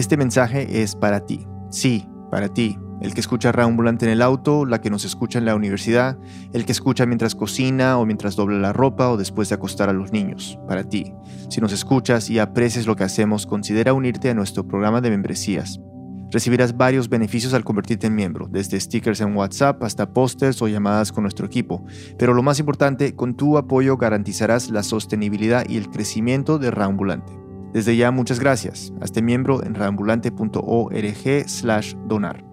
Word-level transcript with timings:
Este 0.00 0.16
mensaje 0.16 0.82
es 0.82 0.96
para 0.96 1.26
ti. 1.26 1.46
Sí, 1.68 2.08
para 2.30 2.48
ti. 2.48 2.78
El 3.02 3.12
que 3.12 3.20
escucha 3.20 3.52
Raambulante 3.52 4.06
en 4.06 4.12
el 4.12 4.22
auto, 4.22 4.64
la 4.64 4.80
que 4.80 4.88
nos 4.88 5.04
escucha 5.04 5.38
en 5.38 5.44
la 5.44 5.54
universidad, 5.54 6.16
el 6.54 6.64
que 6.64 6.72
escucha 6.72 7.04
mientras 7.04 7.34
cocina 7.34 7.98
o 7.98 8.06
mientras 8.06 8.34
dobla 8.34 8.56
la 8.56 8.72
ropa 8.72 9.10
o 9.10 9.18
después 9.18 9.50
de 9.50 9.56
acostar 9.56 9.90
a 9.90 9.92
los 9.92 10.10
niños. 10.10 10.58
Para 10.66 10.84
ti. 10.84 11.12
Si 11.50 11.60
nos 11.60 11.74
escuchas 11.74 12.30
y 12.30 12.38
aprecias 12.38 12.86
lo 12.86 12.96
que 12.96 13.04
hacemos, 13.04 13.46
considera 13.46 13.92
unirte 13.92 14.30
a 14.30 14.34
nuestro 14.34 14.66
programa 14.66 15.02
de 15.02 15.10
membresías. 15.10 15.78
Recibirás 16.30 16.78
varios 16.78 17.10
beneficios 17.10 17.52
al 17.52 17.64
convertirte 17.64 18.06
en 18.06 18.14
miembro, 18.14 18.48
desde 18.50 18.80
stickers 18.80 19.20
en 19.20 19.36
WhatsApp 19.36 19.82
hasta 19.82 20.14
pósters 20.14 20.62
o 20.62 20.68
llamadas 20.68 21.12
con 21.12 21.24
nuestro 21.24 21.44
equipo. 21.44 21.84
Pero 22.16 22.32
lo 22.32 22.42
más 22.42 22.58
importante, 22.58 23.14
con 23.14 23.36
tu 23.36 23.58
apoyo 23.58 23.98
garantizarás 23.98 24.70
la 24.70 24.82
sostenibilidad 24.82 25.68
y 25.68 25.76
el 25.76 25.90
crecimiento 25.90 26.58
de 26.58 26.70
Raambulante. 26.70 27.39
Desde 27.72 27.96
ya, 27.96 28.10
muchas 28.10 28.40
gracias. 28.40 28.92
Hazte 29.00 29.22
miembro 29.22 29.62
en 29.62 29.74
raambulante.org/donar. 29.74 32.44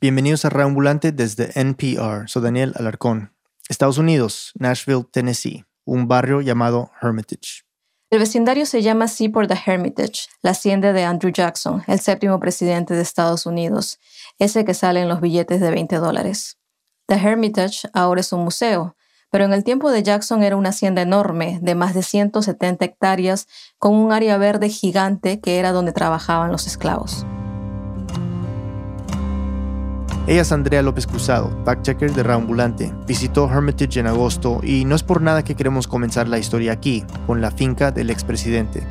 Bienvenidos 0.00 0.44
a 0.44 0.50
Raambulante 0.50 1.12
desde 1.12 1.50
NPR. 1.54 2.28
Soy 2.28 2.42
Daniel 2.42 2.72
Alarcón. 2.76 3.32
Estados 3.68 3.98
Unidos, 3.98 4.52
Nashville, 4.58 5.04
Tennessee, 5.10 5.64
un 5.84 6.08
barrio 6.08 6.40
llamado 6.40 6.90
Hermitage. 7.00 7.62
El 8.10 8.18
vecindario 8.18 8.66
se 8.66 8.82
llama 8.82 9.06
así 9.06 9.28
por 9.28 9.46
The 9.46 9.58
Hermitage, 9.64 10.28
la 10.42 10.50
hacienda 10.50 10.92
de 10.92 11.04
Andrew 11.04 11.32
Jackson, 11.32 11.82
el 11.86 12.00
séptimo 12.00 12.38
presidente 12.40 12.94
de 12.94 13.00
Estados 13.00 13.46
Unidos, 13.46 13.98
ese 14.38 14.64
que 14.64 14.74
sale 14.74 15.00
en 15.00 15.08
los 15.08 15.20
billetes 15.20 15.60
de 15.60 15.70
20 15.70 15.96
dólares. 15.96 16.58
The 17.06 17.14
Hermitage 17.14 17.88
ahora 17.94 18.20
es 18.20 18.32
un 18.32 18.44
museo, 18.44 18.96
pero 19.32 19.46
en 19.46 19.54
el 19.54 19.64
tiempo 19.64 19.90
de 19.90 20.02
Jackson 20.02 20.42
era 20.42 20.56
una 20.56 20.68
hacienda 20.68 21.00
enorme, 21.00 21.58
de 21.62 21.74
más 21.74 21.94
de 21.94 22.02
170 22.02 22.84
hectáreas, 22.84 23.48
con 23.78 23.94
un 23.94 24.12
área 24.12 24.36
verde 24.36 24.68
gigante 24.68 25.40
que 25.40 25.58
era 25.58 25.72
donde 25.72 25.92
trabajaban 25.92 26.52
los 26.52 26.66
esclavos. 26.66 27.24
Ella 30.26 30.42
es 30.42 30.52
Andrea 30.52 30.82
López 30.82 31.06
Cruzado, 31.06 31.50
fact-checker 31.64 32.12
de 32.12 32.22
Raambulante. 32.22 32.92
Visitó 33.06 33.50
Hermitage 33.50 34.00
en 34.00 34.06
agosto 34.06 34.60
y 34.62 34.84
no 34.84 34.94
es 34.94 35.02
por 35.02 35.22
nada 35.22 35.42
que 35.42 35.54
queremos 35.56 35.88
comenzar 35.88 36.28
la 36.28 36.38
historia 36.38 36.72
aquí, 36.72 37.02
con 37.26 37.40
la 37.40 37.50
finca 37.50 37.90
del 37.90 38.10
expresidente. 38.10 38.86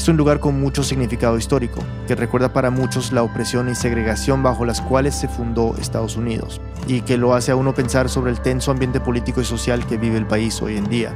Es 0.00 0.08
un 0.08 0.16
lugar 0.16 0.40
con 0.40 0.58
mucho 0.58 0.82
significado 0.82 1.36
histórico, 1.36 1.82
que 2.06 2.14
recuerda 2.14 2.54
para 2.54 2.70
muchos 2.70 3.12
la 3.12 3.22
opresión 3.22 3.68
y 3.68 3.74
segregación 3.74 4.42
bajo 4.42 4.64
las 4.64 4.80
cuales 4.80 5.14
se 5.14 5.28
fundó 5.28 5.76
Estados 5.76 6.16
Unidos, 6.16 6.58
y 6.86 7.02
que 7.02 7.18
lo 7.18 7.34
hace 7.34 7.52
a 7.52 7.56
uno 7.56 7.74
pensar 7.74 8.08
sobre 8.08 8.30
el 8.30 8.40
tenso 8.40 8.70
ambiente 8.70 8.98
político 8.98 9.42
y 9.42 9.44
social 9.44 9.86
que 9.86 9.98
vive 9.98 10.16
el 10.16 10.26
país 10.26 10.62
hoy 10.62 10.78
en 10.78 10.88
día. 10.88 11.14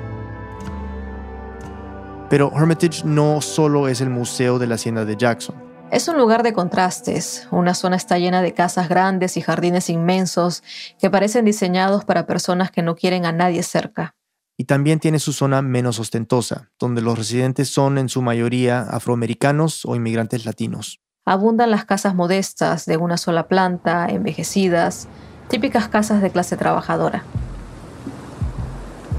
Pero 2.28 2.52
Hermitage 2.54 3.06
no 3.06 3.40
solo 3.40 3.88
es 3.88 4.02
el 4.02 4.10
museo 4.10 4.58
de 4.58 4.66
la 4.66 4.74
hacienda 4.74 5.06
de 5.06 5.16
Jackson. 5.16 5.56
Es 5.90 6.06
un 6.06 6.18
lugar 6.18 6.42
de 6.42 6.52
contrastes. 6.52 7.48
Una 7.50 7.72
zona 7.72 7.96
está 7.96 8.18
llena 8.18 8.42
de 8.42 8.52
casas 8.52 8.90
grandes 8.90 9.38
y 9.38 9.40
jardines 9.40 9.88
inmensos 9.88 10.62
que 10.98 11.08
parecen 11.08 11.46
diseñados 11.46 12.04
para 12.04 12.26
personas 12.26 12.70
que 12.70 12.82
no 12.82 12.96
quieren 12.96 13.24
a 13.24 13.32
nadie 13.32 13.62
cerca. 13.62 14.14
Y 14.56 14.64
también 14.64 15.00
tiene 15.00 15.18
su 15.18 15.32
zona 15.32 15.62
menos 15.62 15.98
ostentosa, 15.98 16.70
donde 16.78 17.02
los 17.02 17.18
residentes 17.18 17.68
son 17.68 17.98
en 17.98 18.08
su 18.08 18.22
mayoría 18.22 18.82
afroamericanos 18.82 19.84
o 19.84 19.96
inmigrantes 19.96 20.46
latinos. 20.46 21.00
Abundan 21.24 21.70
las 21.70 21.84
casas 21.84 22.14
modestas 22.14 22.86
de 22.86 22.96
una 22.96 23.16
sola 23.16 23.48
planta, 23.48 24.06
envejecidas, 24.08 25.08
típicas 25.48 25.88
casas 25.88 26.22
de 26.22 26.30
clase 26.30 26.56
trabajadora. 26.56 27.24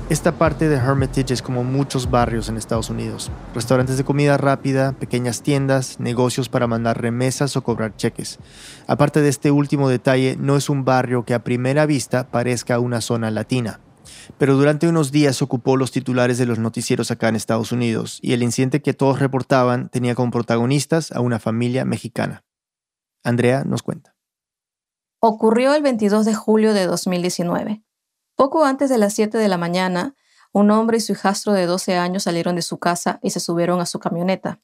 Esta 0.07 0.33
parte 0.33 0.69
de 0.69 0.75
Hermitage 0.75 1.33
es 1.33 1.41
como 1.41 1.63
muchos 1.63 2.11
barrios 2.11 2.47
en 2.47 2.57
Estados 2.57 2.91
Unidos. 2.91 3.31
Restaurantes 3.55 3.97
de 3.97 4.03
comida 4.03 4.37
rápida, 4.37 4.91
pequeñas 4.91 5.41
tiendas, 5.41 5.99
negocios 5.99 6.47
para 6.47 6.67
mandar 6.67 7.01
remesas 7.01 7.57
o 7.57 7.63
cobrar 7.63 7.95
cheques. 7.95 8.37
Aparte 8.85 9.21
de 9.21 9.29
este 9.29 9.49
último 9.49 9.89
detalle, 9.89 10.37
no 10.39 10.57
es 10.57 10.69
un 10.69 10.85
barrio 10.85 11.25
que 11.25 11.33
a 11.33 11.43
primera 11.43 11.87
vista 11.87 12.27
parezca 12.29 12.77
una 12.77 13.01
zona 13.01 13.31
latina. 13.31 13.79
Pero 14.37 14.55
durante 14.55 14.87
unos 14.87 15.11
días 15.11 15.41
ocupó 15.41 15.77
los 15.77 15.91
titulares 15.91 16.37
de 16.37 16.45
los 16.45 16.59
noticieros 16.59 17.11
acá 17.11 17.29
en 17.29 17.35
Estados 17.35 17.71
Unidos 17.71 18.19
y 18.21 18.33
el 18.33 18.43
incidente 18.43 18.81
que 18.81 18.93
todos 18.93 19.19
reportaban 19.19 19.89
tenía 19.89 20.15
como 20.15 20.31
protagonistas 20.31 21.11
a 21.11 21.21
una 21.21 21.39
familia 21.39 21.85
mexicana. 21.85 22.43
Andrea 23.23 23.63
nos 23.63 23.83
cuenta. 23.83 24.15
Ocurrió 25.19 25.73
el 25.73 25.81
22 25.81 26.25
de 26.25 26.35
julio 26.35 26.73
de 26.73 26.85
2019. 26.85 27.83
Poco 28.35 28.65
antes 28.65 28.89
de 28.89 28.97
las 28.97 29.13
7 29.13 29.37
de 29.37 29.47
la 29.47 29.57
mañana, 29.57 30.15
un 30.51 30.71
hombre 30.71 30.97
y 30.97 31.01
su 31.01 31.13
hijastro 31.13 31.53
de 31.53 31.65
12 31.65 31.97
años 31.97 32.23
salieron 32.23 32.55
de 32.55 32.61
su 32.61 32.77
casa 32.77 33.19
y 33.21 33.31
se 33.31 33.39
subieron 33.39 33.81
a 33.81 33.85
su 33.85 33.99
camioneta. 33.99 34.61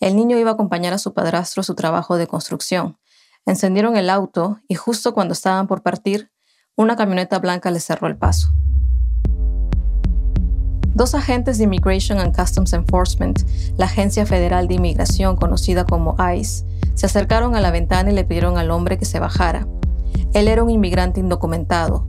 El 0.00 0.16
niño 0.16 0.36
iba 0.38 0.50
a 0.50 0.54
acompañar 0.54 0.92
a 0.92 0.98
su 0.98 1.14
padrastro 1.14 1.60
a 1.60 1.64
su 1.64 1.74
trabajo 1.74 2.16
de 2.16 2.26
construcción. 2.26 2.98
Encendieron 3.46 3.96
el 3.96 4.10
auto 4.10 4.60
y 4.68 4.74
justo 4.74 5.14
cuando 5.14 5.32
estaban 5.32 5.66
por 5.68 5.82
partir, 5.82 6.30
una 6.76 6.96
camioneta 6.96 7.38
blanca 7.38 7.70
les 7.70 7.84
cerró 7.84 8.06
el 8.08 8.16
paso. 8.16 8.48
Dos 10.94 11.14
agentes 11.14 11.58
de 11.58 11.64
Immigration 11.64 12.18
and 12.18 12.34
Customs 12.34 12.72
Enforcement, 12.72 13.40
la 13.76 13.86
agencia 13.86 14.24
federal 14.24 14.68
de 14.68 14.74
inmigración 14.74 15.36
conocida 15.36 15.84
como 15.84 16.16
ICE, 16.34 16.64
se 16.94 17.06
acercaron 17.06 17.56
a 17.56 17.60
la 17.60 17.70
ventana 17.70 18.10
y 18.10 18.14
le 18.14 18.24
pidieron 18.24 18.58
al 18.58 18.70
hombre 18.70 18.98
que 18.98 19.04
se 19.04 19.18
bajara. 19.18 19.66
Él 20.32 20.48
era 20.48 20.62
un 20.62 20.70
inmigrante 20.70 21.20
indocumentado, 21.20 22.06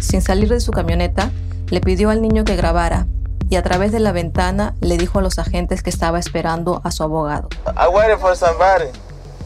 sin 0.00 0.22
salir 0.22 0.48
de 0.48 0.60
su 0.60 0.70
camioneta, 0.70 1.30
le 1.68 1.80
pidió 1.80 2.10
al 2.10 2.22
niño 2.22 2.44
que 2.44 2.56
grabara 2.56 3.06
y 3.48 3.56
a 3.56 3.62
través 3.62 3.90
de 3.92 4.00
la 4.00 4.12
ventana 4.12 4.74
le 4.80 4.96
dijo 4.96 5.18
a 5.18 5.22
los 5.22 5.38
agentes 5.38 5.82
que 5.82 5.90
estaba 5.90 6.18
esperando 6.18 6.80
a 6.84 6.90
su 6.92 7.02
abogado. 7.02 7.48
I 7.66 7.88
waited 7.88 8.18
for 8.18 8.36
somebody. 8.36 8.86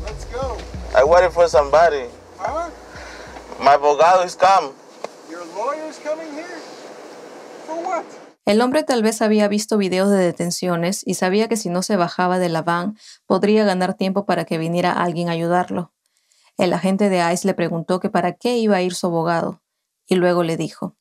Let's 0.04 0.26
go. 0.32 0.56
I 0.94 1.04
waited 1.04 1.30
for 1.30 1.48
somebody. 1.48 2.04
Huh? 2.38 2.70
My 3.60 3.74
abogado 3.74 4.24
is 4.24 4.36
come. 4.36 4.72
Your 5.28 5.44
lawyer 5.56 5.88
is 5.90 5.98
coming 5.98 6.32
here? 6.32 6.46
For 7.66 7.74
what? 7.84 8.04
El 8.46 8.60
hombre 8.62 8.84
tal 8.84 9.02
vez 9.02 9.20
había 9.20 9.48
visto 9.48 9.76
videos 9.76 10.10
de 10.10 10.16
detenciones 10.16 11.02
y 11.04 11.14
sabía 11.14 11.48
que 11.48 11.56
si 11.56 11.68
no 11.68 11.82
se 11.82 11.96
bajaba 11.96 12.38
de 12.38 12.48
la 12.48 12.62
van 12.62 12.96
podría 13.26 13.64
ganar 13.64 13.94
tiempo 13.94 14.26
para 14.26 14.44
que 14.44 14.58
viniera 14.58 14.92
alguien 14.92 15.28
a 15.28 15.32
ayudarlo. 15.32 15.92
El 16.56 16.72
agente 16.72 17.08
de 17.08 17.18
ICE 17.32 17.48
le 17.48 17.54
preguntó 17.54 17.98
que 17.98 18.10
para 18.10 18.34
qué 18.34 18.56
iba 18.58 18.76
a 18.76 18.82
ir 18.82 18.94
su 18.94 19.08
abogado 19.08 19.60
y 20.06 20.14
luego 20.14 20.44
le 20.44 20.56
dijo. 20.56 20.94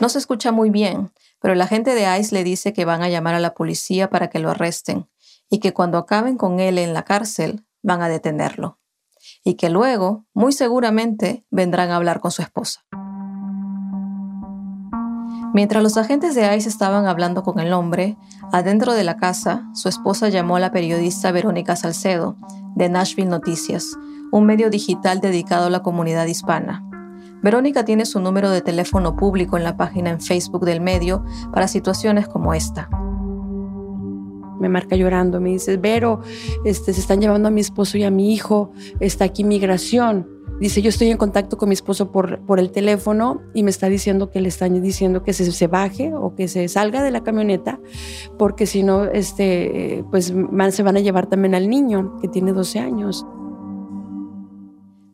No 0.00 0.08
se 0.08 0.18
escucha 0.18 0.52
muy 0.52 0.70
bien, 0.70 1.10
pero 1.40 1.54
la 1.54 1.66
gente 1.66 1.94
de 1.94 2.18
ICE 2.18 2.34
le 2.34 2.44
dice 2.44 2.72
que 2.72 2.84
van 2.84 3.02
a 3.02 3.08
llamar 3.08 3.34
a 3.34 3.40
la 3.40 3.54
policía 3.54 4.10
para 4.10 4.28
que 4.28 4.38
lo 4.38 4.50
arresten 4.50 5.08
y 5.48 5.60
que 5.60 5.72
cuando 5.72 5.98
acaben 5.98 6.36
con 6.36 6.60
él 6.60 6.78
en 6.78 6.94
la 6.94 7.04
cárcel 7.04 7.66
van 7.82 8.02
a 8.02 8.08
detenerlo 8.08 8.78
y 9.44 9.54
que 9.54 9.70
luego, 9.70 10.26
muy 10.34 10.52
seguramente, 10.52 11.44
vendrán 11.50 11.90
a 11.90 11.96
hablar 11.96 12.20
con 12.20 12.30
su 12.30 12.42
esposa. 12.42 12.80
Mientras 15.54 15.82
los 15.82 15.96
agentes 15.96 16.34
de 16.34 16.54
ICE 16.54 16.68
estaban 16.68 17.06
hablando 17.06 17.42
con 17.42 17.60
el 17.60 17.72
hombre, 17.72 18.16
adentro 18.52 18.92
de 18.92 19.04
la 19.04 19.16
casa, 19.16 19.66
su 19.72 19.88
esposa 19.88 20.28
llamó 20.28 20.56
a 20.56 20.60
la 20.60 20.70
periodista 20.70 21.32
Verónica 21.32 21.76
Salcedo, 21.76 22.36
de 22.74 22.90
Nashville 22.90 23.30
Noticias, 23.30 23.96
un 24.32 24.44
medio 24.44 24.68
digital 24.68 25.20
dedicado 25.20 25.66
a 25.66 25.70
la 25.70 25.82
comunidad 25.82 26.26
hispana. 26.26 26.84
Verónica 27.42 27.84
tiene 27.84 28.06
su 28.06 28.20
número 28.20 28.50
de 28.50 28.62
teléfono 28.62 29.16
público 29.16 29.56
en 29.56 29.64
la 29.64 29.76
página 29.76 30.10
en 30.10 30.20
Facebook 30.20 30.64
del 30.64 30.80
medio 30.80 31.24
para 31.52 31.68
situaciones 31.68 32.28
como 32.28 32.54
esta. 32.54 32.88
Me 34.58 34.68
marca 34.68 34.96
llorando, 34.96 35.40
me 35.40 35.50
dice, 35.50 35.76
Vero, 35.76 36.22
este, 36.64 36.92
se 36.92 37.00
están 37.00 37.20
llevando 37.20 37.48
a 37.48 37.50
mi 37.50 37.60
esposo 37.60 37.98
y 37.98 38.04
a 38.04 38.10
mi 38.10 38.32
hijo, 38.32 38.72
está 39.00 39.24
aquí 39.24 39.44
migración. 39.44 40.36
Dice, 40.58 40.80
yo 40.80 40.88
estoy 40.88 41.10
en 41.10 41.18
contacto 41.18 41.58
con 41.58 41.68
mi 41.68 41.74
esposo 41.74 42.10
por, 42.10 42.40
por 42.46 42.58
el 42.58 42.70
teléfono 42.70 43.42
y 43.52 43.62
me 43.62 43.68
está 43.68 43.90
diciendo 43.90 44.30
que 44.30 44.40
le 44.40 44.48
están 44.48 44.80
diciendo 44.80 45.22
que 45.22 45.34
se, 45.34 45.52
se 45.52 45.66
baje 45.66 46.14
o 46.14 46.34
que 46.34 46.48
se 46.48 46.66
salga 46.68 47.02
de 47.02 47.10
la 47.10 47.22
camioneta, 47.22 47.78
porque 48.38 48.64
si 48.64 48.82
no, 48.82 49.04
este, 49.04 50.02
pues 50.10 50.32
se 50.70 50.82
van 50.82 50.96
a 50.96 51.00
llevar 51.00 51.26
también 51.26 51.54
al 51.54 51.68
niño, 51.68 52.16
que 52.22 52.28
tiene 52.28 52.54
12 52.54 52.78
años. 52.78 53.26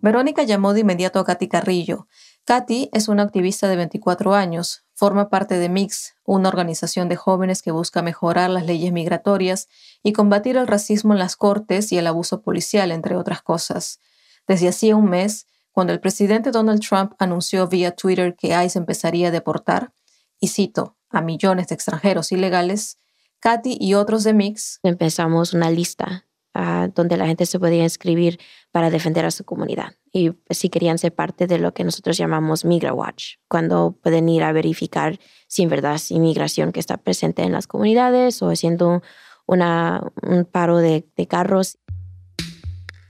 Verónica 0.02 0.43
llamó 0.43 0.75
de 0.75 0.81
inmediato 0.81 1.20
a 1.20 1.25
Katy 1.25 1.46
Carrillo. 1.46 2.08
Katy 2.44 2.90
es 2.93 3.06
una 3.06 3.22
activista 3.22 3.69
de 3.69 3.76
24 3.76 4.34
años, 4.34 4.84
forma 4.94 5.31
parte 5.31 5.60
de 5.60 5.69
MIX, 5.69 6.16
una 6.25 6.49
organización 6.49 7.08
de 7.08 7.14
jóvenes 7.14 7.62
que 7.62 7.70
busca 7.70 8.02
mejorar 8.02 8.50
las 8.50 8.66
leyes 8.66 8.93
migratorias 8.93 9.69
y 10.02 10.12
combatir 10.12 10.56
el 10.56 10.66
racismo 10.66 11.12
en 11.12 11.20
las 11.20 11.37
cortes 11.37 11.93
y 11.93 11.99
el 11.99 12.08
abuso 12.08 12.43
policial, 12.43 12.90
entre 12.90 13.14
otras 13.14 13.43
cosas. 13.43 14.00
Desde 14.49 14.66
hacía 14.66 14.96
un 14.96 15.08
mes, 15.08 15.46
cuando 15.70 15.93
el 15.93 16.00
presidente 16.00 16.50
Donald 16.50 16.81
Trump 16.81 17.12
anunció 17.20 17.69
vía 17.69 17.94
Twitter 17.94 18.34
que 18.34 18.60
ICE 18.60 18.81
empezaría 18.81 19.28
a 19.28 19.31
deportar, 19.31 19.93
y 20.40 20.48
cito, 20.48 20.96
a 21.10 21.20
millones 21.20 21.69
de 21.69 21.76
extranjeros 21.76 22.32
ilegales, 22.32 22.98
Katy 23.38 23.76
y 23.81 23.94
otros 23.94 24.25
de 24.25 24.34
Mix 24.34 24.81
empezamos 24.82 25.52
una 25.52 25.70
lista 25.70 26.26
ah, 26.54 26.88
donde 26.94 27.16
la 27.16 27.26
gente 27.26 27.46
se 27.46 27.58
podía 27.58 27.82
inscribir 27.82 28.38
para 28.70 28.90
defender 28.90 29.25
a 29.25 29.31
su 29.31 29.44
comunidad. 29.44 29.94
Y 30.12 30.32
si 30.50 30.69
querían 30.69 30.99
ser 30.99 31.14
parte 31.14 31.46
de 31.46 31.58
lo 31.58 31.72
que 31.75 31.84
nosotros 31.84 32.16
llamamos 32.19 32.64
Migra 32.64 32.93
Watch, 32.93 33.37
cuando 33.49 33.96
pueden 34.02 34.28
ir 34.28 34.43
a 34.43 34.52
verificar 34.52 35.19
si 35.46 35.62
en 35.62 35.69
verdad 35.69 35.94
es 35.94 36.10
inmigración 36.10 36.72
que 36.72 36.81
está 36.81 36.96
presente 36.99 37.43
en 37.43 37.52
las 37.52 37.66
comunidades 37.66 38.43
o 38.43 38.50
haciendo 38.50 39.02
una, 39.46 40.02
un 40.22 40.44
paro 40.44 40.78
de, 40.78 41.06
de 41.16 41.26
carros. 41.26 41.78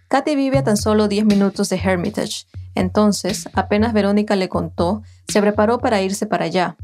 Katy 0.08 0.36
vive 0.36 0.58
a 0.58 0.64
tan 0.64 0.76
solo 0.76 1.08
10 1.08 1.24
minutos 1.24 1.68
de 1.68 1.76
Hermitage. 1.76 2.46
Entonces, 2.74 3.48
apenas 3.54 3.92
Verónica 3.92 4.36
le 4.36 4.48
contó, 4.48 5.02
se 5.28 5.40
preparó 5.40 5.78
para 5.78 6.02
irse 6.02 6.26
para 6.26 6.46
allá. 6.46 6.76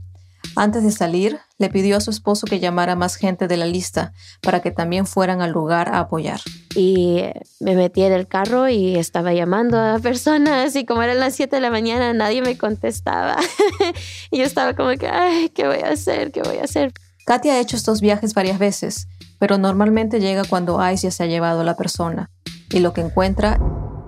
Antes 0.59 0.83
de 0.83 0.91
salir, 0.91 1.39
le 1.59 1.71
pidió 1.71 1.97
a 1.97 2.01
su 2.01 2.11
esposo 2.11 2.45
que 2.45 2.59
llamara 2.59 2.97
más 2.97 3.15
gente 3.15 3.47
de 3.47 3.57
la 3.57 3.65
lista 3.65 4.13
para 4.43 4.59
que 4.59 4.73
también 4.73 5.07
fueran 5.07 5.41
al 5.41 5.53
lugar 5.53 5.89
a 5.89 6.01
apoyar. 6.01 6.41
Y 6.75 7.23
me 7.61 7.77
metí 7.77 8.03
en 8.03 8.13
el 8.13 8.27
carro 8.27 8.69
y 8.69 8.97
estaba 8.97 9.33
llamando 9.33 9.79
a 9.79 10.01
personas 10.01 10.75
y 10.75 10.85
como 10.85 11.05
eran 11.05 11.21
las 11.21 11.37
7 11.37 11.55
de 11.55 11.63
la 11.63 11.71
mañana 11.71 12.13
nadie 12.13 12.43
me 12.43 12.59
contestaba. 12.59 13.37
y 14.33 14.39
yo 14.39 14.45
estaba 14.45 14.75
como 14.75 14.91
que, 14.99 15.07
ay, 15.07 15.51
¿qué 15.51 15.69
voy 15.69 15.79
a 15.79 15.91
hacer? 15.91 16.33
¿Qué 16.33 16.43
voy 16.43 16.57
a 16.57 16.65
hacer? 16.65 16.93
Katy 17.25 17.51
ha 17.51 17.61
hecho 17.61 17.77
estos 17.77 18.01
viajes 18.01 18.35
varias 18.35 18.59
veces, 18.59 19.07
pero 19.39 19.59
normalmente 19.59 20.19
llega 20.19 20.43
cuando 20.43 20.85
ICE 20.91 21.07
ya 21.07 21.11
se 21.13 21.23
ha 21.23 21.27
llevado 21.27 21.61
a 21.61 21.65
la 21.65 21.77
persona 21.77 22.33
y 22.71 22.81
lo 22.81 22.93
que 22.93 23.03
encuentra 23.03 23.61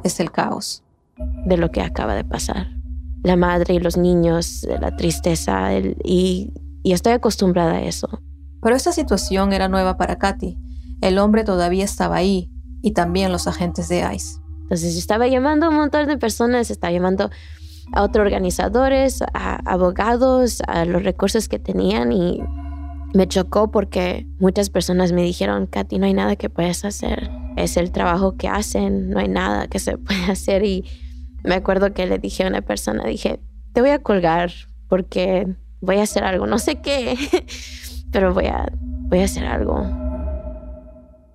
es 0.03 0.19
el 0.19 0.33
caos. 0.33 0.83
De 1.47 1.57
lo 1.57 1.71
que 1.71 1.81
acaba 1.81 2.15
de 2.15 2.25
pasar 2.25 2.80
la 3.23 3.37
madre 3.37 3.75
y 3.75 3.81
los 3.81 3.97
niños, 3.97 4.67
la 4.81 4.97
tristeza, 4.97 5.75
y, 5.75 6.53
y 6.83 6.93
estoy 6.93 7.13
acostumbrada 7.13 7.75
a 7.75 7.83
eso. 7.83 8.09
Pero 8.63 8.77
esta 8.77 8.93
situación 8.93 9.53
era 9.53 9.69
nueva 9.69 9.97
para 9.97 10.17
Katy. 10.17 10.57
El 11.01 11.19
hombre 11.19 11.45
todavía 11.45 11.85
estaba 11.85 12.17
ahí 12.17 12.51
y 12.83 12.93
también 12.93 13.33
los 13.33 13.47
agentes 13.47 13.89
de 13.89 14.01
ICE. 14.15 14.41
Entonces 14.63 14.97
estaba 14.97 15.27
llamando 15.27 15.67
a 15.67 15.69
un 15.71 15.77
montón 15.77 16.07
de 16.07 16.17
personas, 16.17 16.71
estaba 16.71 16.93
llamando 16.93 17.31
a 17.93 18.03
otros 18.03 18.25
organizadores, 18.25 19.23
a 19.35 19.57
abogados, 19.71 20.63
a 20.67 20.85
los 20.85 21.03
recursos 21.03 21.49
que 21.49 21.59
tenían 21.59 22.13
y 22.13 22.41
me 23.15 23.27
chocó 23.27 23.71
porque 23.71 24.27
muchas 24.39 24.71
personas 24.71 25.13
me 25.13 25.23
dijeron, 25.23 25.67
Katy, 25.67 25.99
no 25.99 26.07
hay 26.07 26.15
nada 26.15 26.37
que 26.37 26.51
puedas 26.51 26.85
hacer. 26.85 27.31
Es 27.57 27.77
el 27.77 27.91
trabajo 27.91 28.37
que 28.37 28.49
hacen, 28.49 29.11
no 29.11 29.19
hay 29.19 29.29
nada 29.29 29.67
que 29.67 29.79
se 29.81 29.99
puede 29.99 30.25
hacer 30.31 30.65
y 30.65 30.85
me 31.45 31.55
acuerdo 31.55 31.93
que 31.93 32.07
le 32.07 32.19
dije 32.19 32.45
a 32.45 32.49
una 32.49 32.63
persona, 32.63 33.05
dije, 33.05 33.41
te 33.73 33.81
voy 33.81 33.91
a 33.91 34.03
colgar 34.03 34.53
porque 34.89 35.47
voy 35.81 35.99
a 35.99 36.03
hacer 36.03 36.25
algo, 36.25 36.47
no 36.47 36.59
sé 36.59 36.81
qué, 36.81 37.17
pero 38.13 38.35
voy 38.35 38.47
a, 38.47 38.71
voy 38.75 39.21
a 39.21 39.25
hacer 39.25 39.45
algo. 39.45 39.87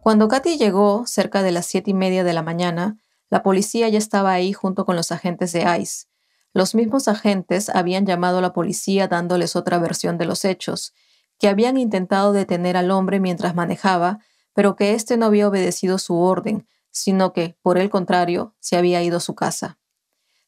Cuando 0.02 0.28
Katy 0.28 0.58
llegó, 0.58 1.08
cerca 1.08 1.42
de 1.42 1.52
las 1.52 1.66
siete 1.66 1.92
y 1.92 1.94
media 1.94 2.24
de 2.24 2.34
la 2.34 2.44
mañana, 2.44 2.98
la 3.30 3.42
policía 3.42 3.90
ya 3.90 3.98
estaba 3.98 4.34
ahí 4.34 4.54
junto 4.54 4.86
con 4.86 4.96
los 4.96 5.12
agentes 5.12 5.52
de 5.52 5.62
ICE. 5.80 6.08
Los 6.54 6.76
mismos 6.76 7.08
agentes 7.08 7.70
habían 7.70 8.06
llamado 8.06 8.38
a 8.38 8.42
la 8.42 8.54
policía 8.54 9.08
dándoles 9.08 9.56
otra 9.56 9.80
versión 9.80 10.18
de 10.18 10.26
los 10.26 10.46
hechos, 10.46 10.94
que 11.40 11.48
habían 11.48 11.78
intentado 11.78 12.34
detener 12.34 12.78
al 12.78 12.92
hombre 12.92 13.20
mientras 13.20 13.56
manejaba, 13.56 14.20
pero 14.54 14.76
que 14.76 14.94
éste 14.94 15.18
no 15.18 15.26
había 15.26 15.48
obedecido 15.48 15.98
su 15.98 16.18
orden, 16.18 16.68
sino 16.92 17.34
que, 17.34 17.58
por 17.62 17.78
el 17.78 17.90
contrario, 17.90 18.56
se 18.60 18.78
había 18.78 19.04
ido 19.04 19.18
a 19.18 19.22
su 19.22 19.36
casa. 19.36 19.80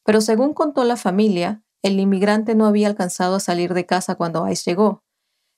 Pero 0.07 0.21
según 0.21 0.53
contó 0.53 0.85
la 0.85 0.95
familia, 0.95 1.63
el 1.81 1.99
inmigrante 1.99 2.55
no 2.55 2.65
había 2.65 2.87
alcanzado 2.87 3.35
a 3.35 3.41
salir 3.41 3.73
de 3.73 3.85
casa 3.85 4.15
cuando 4.15 4.47
Ice 4.47 4.63
llegó. 4.71 5.03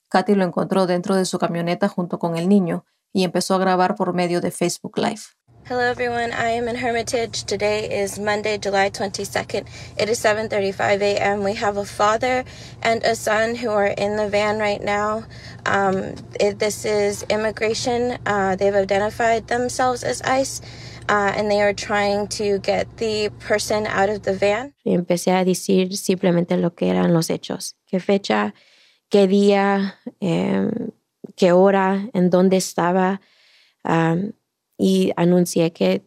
Katy 0.09 0.33
lo 0.33 0.43
encontró 0.43 0.87
dentro 0.87 1.15
de 1.15 1.25
su 1.25 1.37
camioneta 1.37 1.87
junto 1.87 2.17
con 2.17 2.35
el 2.35 2.49
niño 2.49 2.83
y 3.13 3.25
empezó 3.25 3.53
a 3.53 3.59
grabar 3.59 3.93
por 3.93 4.15
medio 4.15 4.41
de 4.41 4.49
Facebook 4.49 4.97
Live. 4.97 5.21
Hello 5.69 5.81
everyone, 5.81 6.31
I 6.31 6.57
am 6.57 6.67
in 6.67 6.75
Hermitage. 6.75 7.45
Today 7.45 7.85
is 7.91 8.17
Monday, 8.17 8.57
July 8.57 8.89
22nd. 8.89 9.67
It 9.99 10.09
is 10.09 10.17
7:35 10.17 10.99
a.m. 11.03 11.43
We 11.43 11.53
have 11.53 11.77
a 11.77 11.85
father 11.85 12.43
and 12.81 13.03
a 13.03 13.13
son 13.13 13.53
who 13.53 13.69
are 13.69 13.93
in 13.99 14.15
the 14.15 14.29
van 14.29 14.57
right 14.57 14.81
now. 14.83 15.25
Um, 15.67 16.15
this 16.57 16.85
is 16.85 17.23
immigration. 17.29 18.17
Uh, 18.25 18.55
they've 18.55 18.73
identified 18.73 19.47
themselves 19.47 20.03
as 20.03 20.23
ICE. 20.23 20.61
Uh, 21.09 21.33
and 21.35 21.49
they 21.49 21.59
are 21.59 21.73
trying 21.73 22.27
to 22.27 22.59
get 22.59 22.85
the 22.97 23.31
person 23.47 23.87
out 23.87 24.09
of 24.09 24.21
the 24.21 24.33
van. 24.33 24.75
Y 24.83 24.93
empecé 24.93 25.31
a 25.31 25.43
decir 25.43 25.97
simplemente 25.97 26.55
lo 26.55 26.75
que 26.75 26.87
eran 26.89 27.13
los 27.13 27.31
hechos, 27.31 27.75
qué 27.87 27.99
fecha, 27.99 28.53
qué 29.09 29.27
día, 29.27 29.95
eh, 30.19 30.69
qué 31.35 31.51
hora, 31.51 32.07
en 32.13 32.29
dónde 32.29 32.57
estaba, 32.57 33.21
um, 33.83 34.33
y 34.77 35.11
anuncié 35.15 35.73
que 35.73 36.03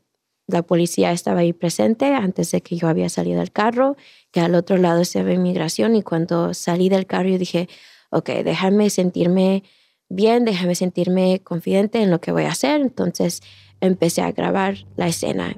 la 0.47 0.63
policía 0.63 1.11
estaba 1.11 1.41
ahí 1.41 1.53
presente 1.53 2.15
antes 2.15 2.53
de 2.53 2.61
que 2.61 2.77
yo 2.77 2.87
había 2.87 3.09
salido 3.09 3.41
del 3.41 3.51
carro, 3.51 3.97
que 4.31 4.41
al 4.41 4.55
otro 4.55 4.77
lado 4.77 5.03
ve 5.15 5.35
inmigración. 5.35 5.97
Y 5.97 6.03
cuando 6.03 6.55
salí 6.55 6.89
del 6.89 7.07
carro 7.07 7.29
yo 7.29 7.39
dije, 7.39 7.69
ok, 8.11 8.29
déjame 8.45 8.91
sentirme 8.91 9.65
bien, 10.09 10.45
déjame 10.45 10.75
sentirme 10.75 11.41
confidente 11.43 12.03
en 12.03 12.11
lo 12.11 12.21
que 12.21 12.33
voy 12.33 12.45
a 12.45 12.51
hacer. 12.51 12.81
Entonces 12.81 13.43
empecé 13.83 14.23
a 14.23 14.33
grabar 14.33 14.77
la 14.97 15.09
escena. 15.09 15.57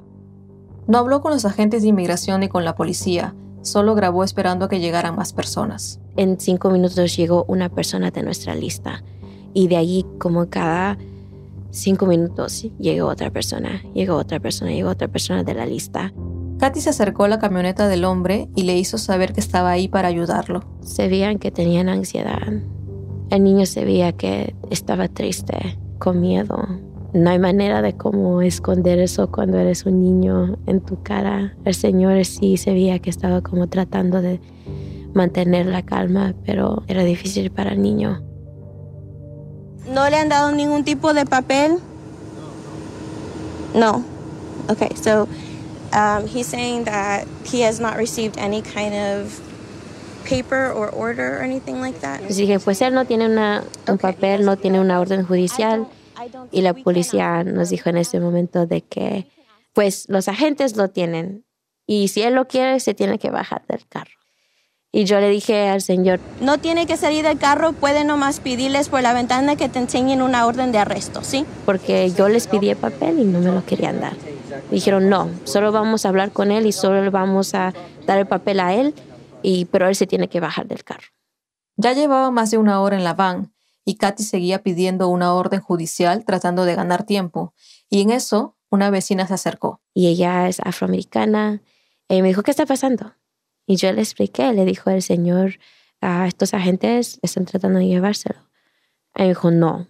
No 0.87 0.97
habló 0.97 1.21
con 1.21 1.31
los 1.31 1.45
agentes 1.45 1.83
de 1.83 1.87
inmigración 1.87 2.41
ni 2.41 2.49
con 2.49 2.65
la 2.65 2.75
policía, 2.75 3.33
solo 3.61 3.95
grabó 3.95 4.23
esperando 4.23 4.65
a 4.65 4.69
que 4.69 4.79
llegaran 4.79 5.15
más 5.15 5.31
personas. 5.31 6.01
En 6.17 6.39
cinco 6.39 6.69
minutos 6.69 7.15
llegó 7.15 7.45
una 7.47 7.69
persona 7.69 8.11
de 8.11 8.23
nuestra 8.23 8.53
lista 8.55 9.03
y 9.53 9.67
de 9.67 9.77
allí 9.77 10.05
como 10.19 10.49
cada 10.49 10.97
cinco 11.71 12.05
minutos 12.05 12.67
llegó 12.79 13.07
otra 13.07 13.31
persona, 13.31 13.81
llegó 13.93 14.15
otra 14.15 14.39
persona, 14.39 14.71
llegó 14.71 14.89
otra 14.89 15.07
persona 15.07 15.43
de 15.43 15.53
la 15.53 15.65
lista. 15.65 16.13
Katy 16.59 16.81
se 16.81 16.89
acercó 16.89 17.25
a 17.25 17.27
la 17.27 17.39
camioneta 17.39 17.87
del 17.87 18.05
hombre 18.05 18.49
y 18.55 18.63
le 18.63 18.77
hizo 18.77 18.97
saber 18.97 19.33
que 19.33 19.41
estaba 19.41 19.71
ahí 19.71 19.87
para 19.87 20.07
ayudarlo. 20.07 20.63
Se 20.81 21.09
veían 21.09 21.37
que 21.37 21.51
tenían 21.51 21.89
ansiedad. 21.89 22.53
El 23.29 23.43
niño 23.43 23.65
se 23.65 23.83
veía 23.83 24.13
que 24.13 24.55
estaba 24.69 25.07
triste, 25.09 25.77
con 25.99 26.21
miedo, 26.21 26.65
no 27.15 27.29
hay 27.29 27.39
manera 27.39 27.81
de 27.81 27.95
cómo 27.95 28.41
esconder 28.41 28.99
eso 28.99 29.31
cuando 29.31 29.57
eres 29.57 29.85
un 29.85 30.01
niño 30.03 30.57
en 30.67 30.81
tu 30.81 31.01
cara. 31.01 31.55
El 31.63 31.73
Señor 31.73 32.23
sí 32.25 32.57
se 32.57 32.71
veía 32.71 32.99
que 32.99 33.09
estaba 33.09 33.41
como 33.41 33.67
tratando 33.67 34.21
de 34.21 34.41
mantener 35.13 35.65
la 35.65 35.81
calma, 35.81 36.35
pero 36.45 36.83
era 36.87 37.03
difícil 37.03 37.51
para 37.51 37.71
el 37.71 37.81
niño. 37.81 38.21
¿No 39.87 40.09
le 40.09 40.17
han 40.17 40.27
dado 40.27 40.51
ningún 40.51 40.83
tipo 40.83 41.13
de 41.13 41.25
papel? 41.25 41.77
No. 43.73 44.03
Okay, 44.69 44.89
so 44.95 45.29
um, 45.93 46.27
he's 46.27 46.47
saying 46.47 46.83
that 46.83 47.25
he 47.45 47.61
has 47.61 47.79
not 47.79 47.95
received 47.95 48.37
any 48.37 48.61
kind 48.61 48.93
of 48.93 49.39
paper 50.25 50.73
or 50.73 50.89
order 50.89 51.37
or 51.37 51.43
anything 51.43 51.79
like 51.79 51.99
that. 52.01 52.19
Pues 52.65 52.81
él 52.81 52.93
no 52.93 53.05
tiene 53.05 53.27
una, 53.27 53.63
un 53.87 53.97
papel, 53.97 54.43
no 54.43 54.57
tiene 54.57 54.81
una 54.81 54.99
orden 54.99 55.25
judicial. 55.25 55.87
Y 56.51 56.61
la 56.61 56.73
policía 56.73 57.43
nos 57.43 57.69
dijo 57.69 57.89
en 57.89 57.97
ese 57.97 58.19
momento 58.19 58.65
de 58.65 58.81
que, 58.81 59.27
pues 59.73 60.05
los 60.07 60.27
agentes 60.27 60.75
lo 60.75 60.89
tienen 60.89 61.45
y 61.87 62.07
si 62.07 62.21
él 62.21 62.35
lo 62.35 62.47
quiere, 62.47 62.79
se 62.79 62.93
tiene 62.93 63.19
que 63.19 63.29
bajar 63.29 63.65
del 63.67 63.87
carro. 63.87 64.11
Y 64.91 65.03
yo 65.03 65.19
le 65.19 65.29
dije 65.29 65.67
al 65.67 65.81
señor, 65.81 66.21
no 66.39 66.57
tiene 66.57 66.87
que 66.87 66.95
salir 66.95 67.25
del 67.25 67.37
carro, 67.37 67.73
puede 67.73 68.05
nomás 68.05 68.39
pedirles 68.39 68.87
por 68.87 69.01
la 69.01 69.13
ventana 69.13 69.57
que 69.57 69.67
te 69.67 69.77
enseñen 69.77 70.21
una 70.21 70.45
orden 70.45 70.71
de 70.71 70.77
arresto, 70.77 71.21
¿sí? 71.21 71.45
Porque 71.65 72.09
yo 72.11 72.29
les 72.29 72.47
pedí 72.47 72.69
el 72.69 72.77
papel 72.77 73.19
y 73.19 73.25
no 73.25 73.39
me 73.39 73.51
lo 73.51 73.65
querían 73.65 73.99
dar. 73.99 74.13
Dijeron, 74.71 75.09
no, 75.09 75.29
solo 75.43 75.73
vamos 75.73 76.05
a 76.05 76.09
hablar 76.09 76.31
con 76.31 76.49
él 76.49 76.65
y 76.65 76.71
solo 76.71 77.03
le 77.03 77.09
vamos 77.09 77.53
a 77.55 77.73
dar 78.05 78.19
el 78.19 78.25
papel 78.25 78.61
a 78.61 78.73
él, 78.73 78.93
y, 79.43 79.65
pero 79.65 79.89
él 79.89 79.97
se 79.97 80.07
tiene 80.07 80.29
que 80.29 80.39
bajar 80.39 80.65
del 80.65 80.85
carro. 80.85 81.09
Ya 81.75 81.91
llevaba 81.91 82.31
más 82.31 82.51
de 82.51 82.57
una 82.57 82.79
hora 82.79 82.95
en 82.95 83.03
la 83.03 83.13
van 83.13 83.51
y 83.85 83.95
Katy 83.95 84.23
seguía 84.23 84.63
pidiendo 84.63 85.07
una 85.07 85.33
orden 85.33 85.61
judicial 85.61 86.25
tratando 86.25 86.65
de 86.65 86.75
ganar 86.75 87.05
tiempo. 87.05 87.53
Y 87.87 88.01
en 88.01 88.09
eso, 88.09 88.57
una 88.69 88.89
vecina 88.89 89.27
se 89.27 89.35
acercó. 89.35 89.79
Y 89.93 90.07
ella 90.07 90.49
es 90.49 90.59
afroamericana. 90.59 91.61
Y 92.09 92.23
me 92.23 92.29
dijo, 92.29 92.41
¿qué 92.41 92.51
está 92.51 92.65
pasando? 92.65 93.13
Y 93.67 93.77
yo 93.77 93.93
le 93.93 94.01
expliqué, 94.01 94.51
le 94.53 94.65
dijo 94.65 94.89
el 94.89 95.03
señor, 95.03 95.59
a 96.01 96.27
estos 96.27 96.53
agentes 96.55 97.19
están 97.21 97.45
tratando 97.45 97.79
de 97.79 97.87
llevárselo. 97.87 98.39
Y 99.15 99.21
me 99.21 99.27
dijo, 99.29 99.51
no, 99.51 99.87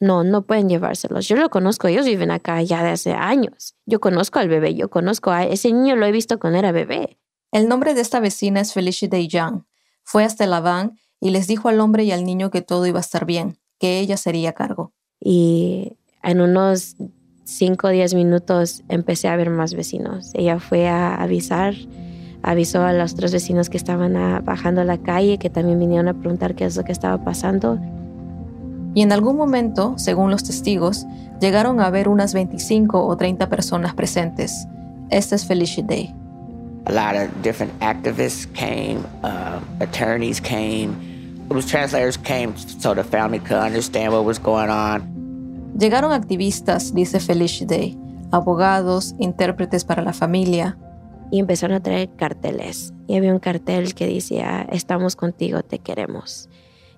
no, 0.00 0.22
no 0.22 0.42
pueden 0.42 0.68
llevárselos. 0.68 1.26
Yo 1.26 1.36
lo 1.36 1.48
conozco, 1.48 1.88
ellos 1.88 2.04
viven 2.06 2.30
acá 2.30 2.60
ya 2.62 2.82
de 2.82 2.90
hace 2.90 3.12
años. 3.12 3.74
Yo 3.86 4.00
conozco 4.00 4.38
al 4.38 4.48
bebé, 4.48 4.74
yo 4.74 4.90
conozco 4.90 5.30
a 5.30 5.44
ese 5.44 5.72
niño, 5.72 5.96
lo 5.96 6.06
he 6.06 6.12
visto 6.12 6.38
cuando 6.38 6.58
era 6.58 6.72
bebé. 6.72 7.18
El 7.52 7.68
nombre 7.68 7.94
de 7.94 8.02
esta 8.02 8.20
vecina 8.20 8.60
es 8.60 8.74
Felicity 8.74 9.28
Young. 9.28 9.64
Fue 10.02 10.24
hasta 10.24 10.46
la 10.46 10.60
van 10.60 10.98
y 11.20 11.30
les 11.30 11.46
dijo 11.46 11.68
al 11.68 11.80
hombre 11.80 12.04
y 12.04 12.12
al 12.12 12.24
niño 12.24 12.50
que 12.50 12.62
todo 12.62 12.86
iba 12.86 12.98
a 12.98 13.02
estar 13.02 13.26
bien, 13.26 13.58
que 13.78 14.00
ella 14.00 14.16
sería 14.16 14.52
cargo. 14.52 14.92
Y 15.20 15.96
en 16.22 16.40
unos 16.40 16.96
5 17.44 17.86
o 17.86 17.90
10 17.90 18.14
minutos 18.14 18.82
empecé 18.88 19.28
a 19.28 19.36
ver 19.36 19.50
más 19.50 19.74
vecinos. 19.74 20.30
Ella 20.34 20.58
fue 20.58 20.88
a 20.88 21.16
avisar, 21.16 21.74
avisó 22.42 22.82
a 22.82 22.92
los 22.92 23.12
otros 23.12 23.32
vecinos 23.32 23.68
que 23.68 23.76
estaban 23.76 24.14
bajando 24.44 24.80
a 24.80 24.84
la 24.84 24.98
calle, 24.98 25.38
que 25.38 25.50
también 25.50 25.78
vinieron 25.78 26.08
a 26.08 26.14
preguntar 26.14 26.54
qué 26.54 26.64
es 26.64 26.76
lo 26.76 26.84
que 26.84 26.92
estaba 26.92 27.22
pasando. 27.22 27.78
Y 28.94 29.02
en 29.02 29.12
algún 29.12 29.36
momento, 29.36 29.94
según 29.98 30.30
los 30.30 30.42
testigos, 30.42 31.06
llegaron 31.40 31.80
a 31.80 31.86
haber 31.86 32.08
unas 32.08 32.34
25 32.34 33.06
o 33.06 33.16
30 33.16 33.48
personas 33.48 33.94
presentes. 33.94 34.66
Este 35.10 35.34
es 35.34 35.44
Felicia 35.44 35.84
Day. 35.84 36.14
A 36.86 36.92
lot 36.92 37.14
of 37.14 37.30
different 37.42 37.72
activists 37.80 38.46
came, 38.54 38.98
uh, 39.22 39.60
attorneys 39.80 40.40
came, 40.40 41.09
was 41.54 41.66
translators 41.66 42.16
came 42.16 42.56
so 42.56 42.94
the 42.94 43.04
family 43.04 43.40
could 43.40 43.58
understand 43.58 44.12
what 44.12 44.24
was 44.24 44.38
going 44.38 44.70
on. 44.70 45.02
Llegaron 45.78 46.12
activistas, 46.12 46.94
dice 46.94 47.20
Felicia 47.20 47.66
Day, 47.66 47.98
abogados, 48.32 49.14
intérpretes 49.18 49.84
para 49.84 50.02
la 50.02 50.12
familia. 50.12 50.76
Y 51.32 51.38
empezaron 51.38 51.76
a 51.76 51.80
traer 51.80 52.10
carteles. 52.16 52.92
Y 53.06 53.16
había 53.16 53.32
un 53.32 53.38
cartel 53.38 53.94
que 53.94 54.06
decía, 54.06 54.66
estamos 54.72 55.14
contigo, 55.14 55.62
te 55.62 55.78
queremos. 55.78 56.48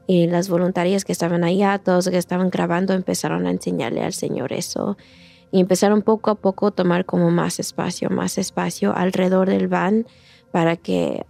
Y 0.06 0.26
las 0.26 0.48
voluntarias 0.48 1.04
que 1.04 1.12
estaban 1.12 1.44
allá, 1.44 1.78
todos 1.78 2.08
que 2.08 2.16
estaban 2.16 2.48
grabando, 2.48 2.94
empezaron 2.94 3.46
a 3.46 3.50
enseñarle 3.50 4.02
al 4.02 4.14
Señor 4.14 4.54
eso. 4.54 4.96
Y 5.50 5.60
empezaron 5.60 6.00
poco 6.00 6.30
a 6.30 6.34
poco 6.34 6.68
a 6.68 6.70
tomar 6.70 7.04
como 7.04 7.30
más 7.30 7.60
espacio, 7.60 8.08
más 8.08 8.38
espacio 8.38 8.96
alrededor 8.96 9.50
del 9.50 9.68
van 9.68 10.06
para 10.50 10.76
que 10.76 11.26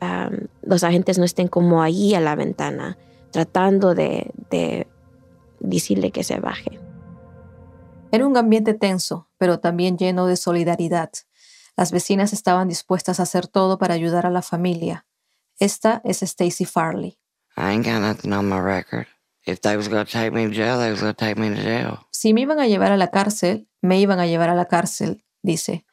los 0.63 0.85
agentes 0.85 1.19
no 1.19 1.25
estén 1.25 1.49
como 1.49 1.83
ahí 1.83 2.15
a 2.15 2.21
la 2.21 2.37
ventana, 2.37 2.99
tratando 3.33 3.95
de, 3.95 4.31
de 4.51 4.87
decirle 5.59 6.13
que 6.13 6.23
se 6.23 6.39
baje. 6.39 6.79
Era 8.13 8.27
un 8.27 8.37
ambiente 8.37 8.75
tenso, 8.75 9.29
pero 9.39 9.59
también 9.59 9.97
lleno 9.97 10.27
de 10.27 10.37
solidaridad. 10.37 11.11
Las 11.77 11.91
vecinas 11.91 12.33
estaban 12.33 12.69
dispuestas 12.69 13.19
a 13.19 13.23
hacer 13.25 13.47
todo 13.47 13.79
para 13.79 13.95
ayudar 13.95 14.27
a 14.27 14.31
la 14.31 14.43
familia. 14.43 15.07
Esta 15.59 16.03
es 16.05 16.23
Stacy 16.23 16.67
Farley. 16.67 17.19
Si 22.13 22.33
me 22.35 22.43
iban 22.43 22.61
a 22.61 22.67
llevar 22.67 22.93
a 22.93 22.97
la 22.97 23.11
cárcel, 23.11 23.69
me 23.81 23.99
iban 23.99 24.21
a 24.21 24.27
llevar 24.27 24.51
a 24.51 24.55
la 24.55 24.67
cárcel, 24.67 25.25
dice. 25.43 25.87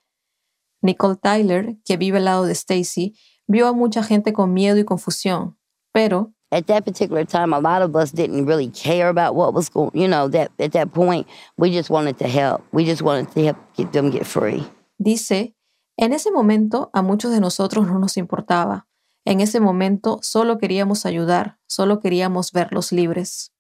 Nicole 0.82 1.18
Tyler, 1.18 1.78
que 1.84 1.98
vive 1.98 2.18
al 2.20 2.26
lado 2.26 2.46
de 2.46 2.54
Stacy, 2.54 3.18
vio 3.48 3.68
a 3.68 3.74
mucha 3.74 4.04
gente 4.04 4.34
con 4.34 4.54
miedo 4.54 4.78
y 4.78 4.86
confusión, 4.86 5.58
pero 5.92 6.34
at 6.52 6.68
that 6.68 6.86
particular 6.86 7.26
time, 7.26 7.54
a 7.54 7.60
lot 7.60 7.82
of 7.82 7.96
us 7.96 8.12
didn't 8.12 8.46
really 8.46 8.70
care 8.70 9.10
about 9.10 9.36
what 9.36 9.54
was 9.54 9.70
going. 9.70 9.92
You 9.94 10.08
know, 10.08 10.28
that 10.30 10.52
at 10.60 10.72
that 10.74 10.94
point, 10.94 11.28
we 11.58 11.72
just 11.72 11.90
wanted 11.90 12.18
to 12.20 12.28
help. 12.28 12.64
We 12.72 12.86
just 12.86 13.02
wanted 13.02 13.32
to 13.34 13.44
help 13.46 13.58
get 13.76 13.94
them 13.94 14.10
get 14.10 14.26
free. 14.26 14.64
Dice, 14.98 15.54
en 15.98 16.14
ese 16.14 16.32
momento 16.32 16.90
a 16.94 17.02
muchos 17.02 17.32
de 17.32 17.40
nosotros 17.40 17.88
no 17.88 18.00
nos 18.00 18.18
importaba. 18.18 18.88
En 19.26 19.42
ese 19.42 19.60
momento 19.60 20.20
solo 20.22 20.58
queríamos 20.58 21.06
ayudar, 21.06 21.60
solo 21.68 22.00
queríamos 22.00 22.52
verlos 22.52 22.92
libres. 22.92 23.52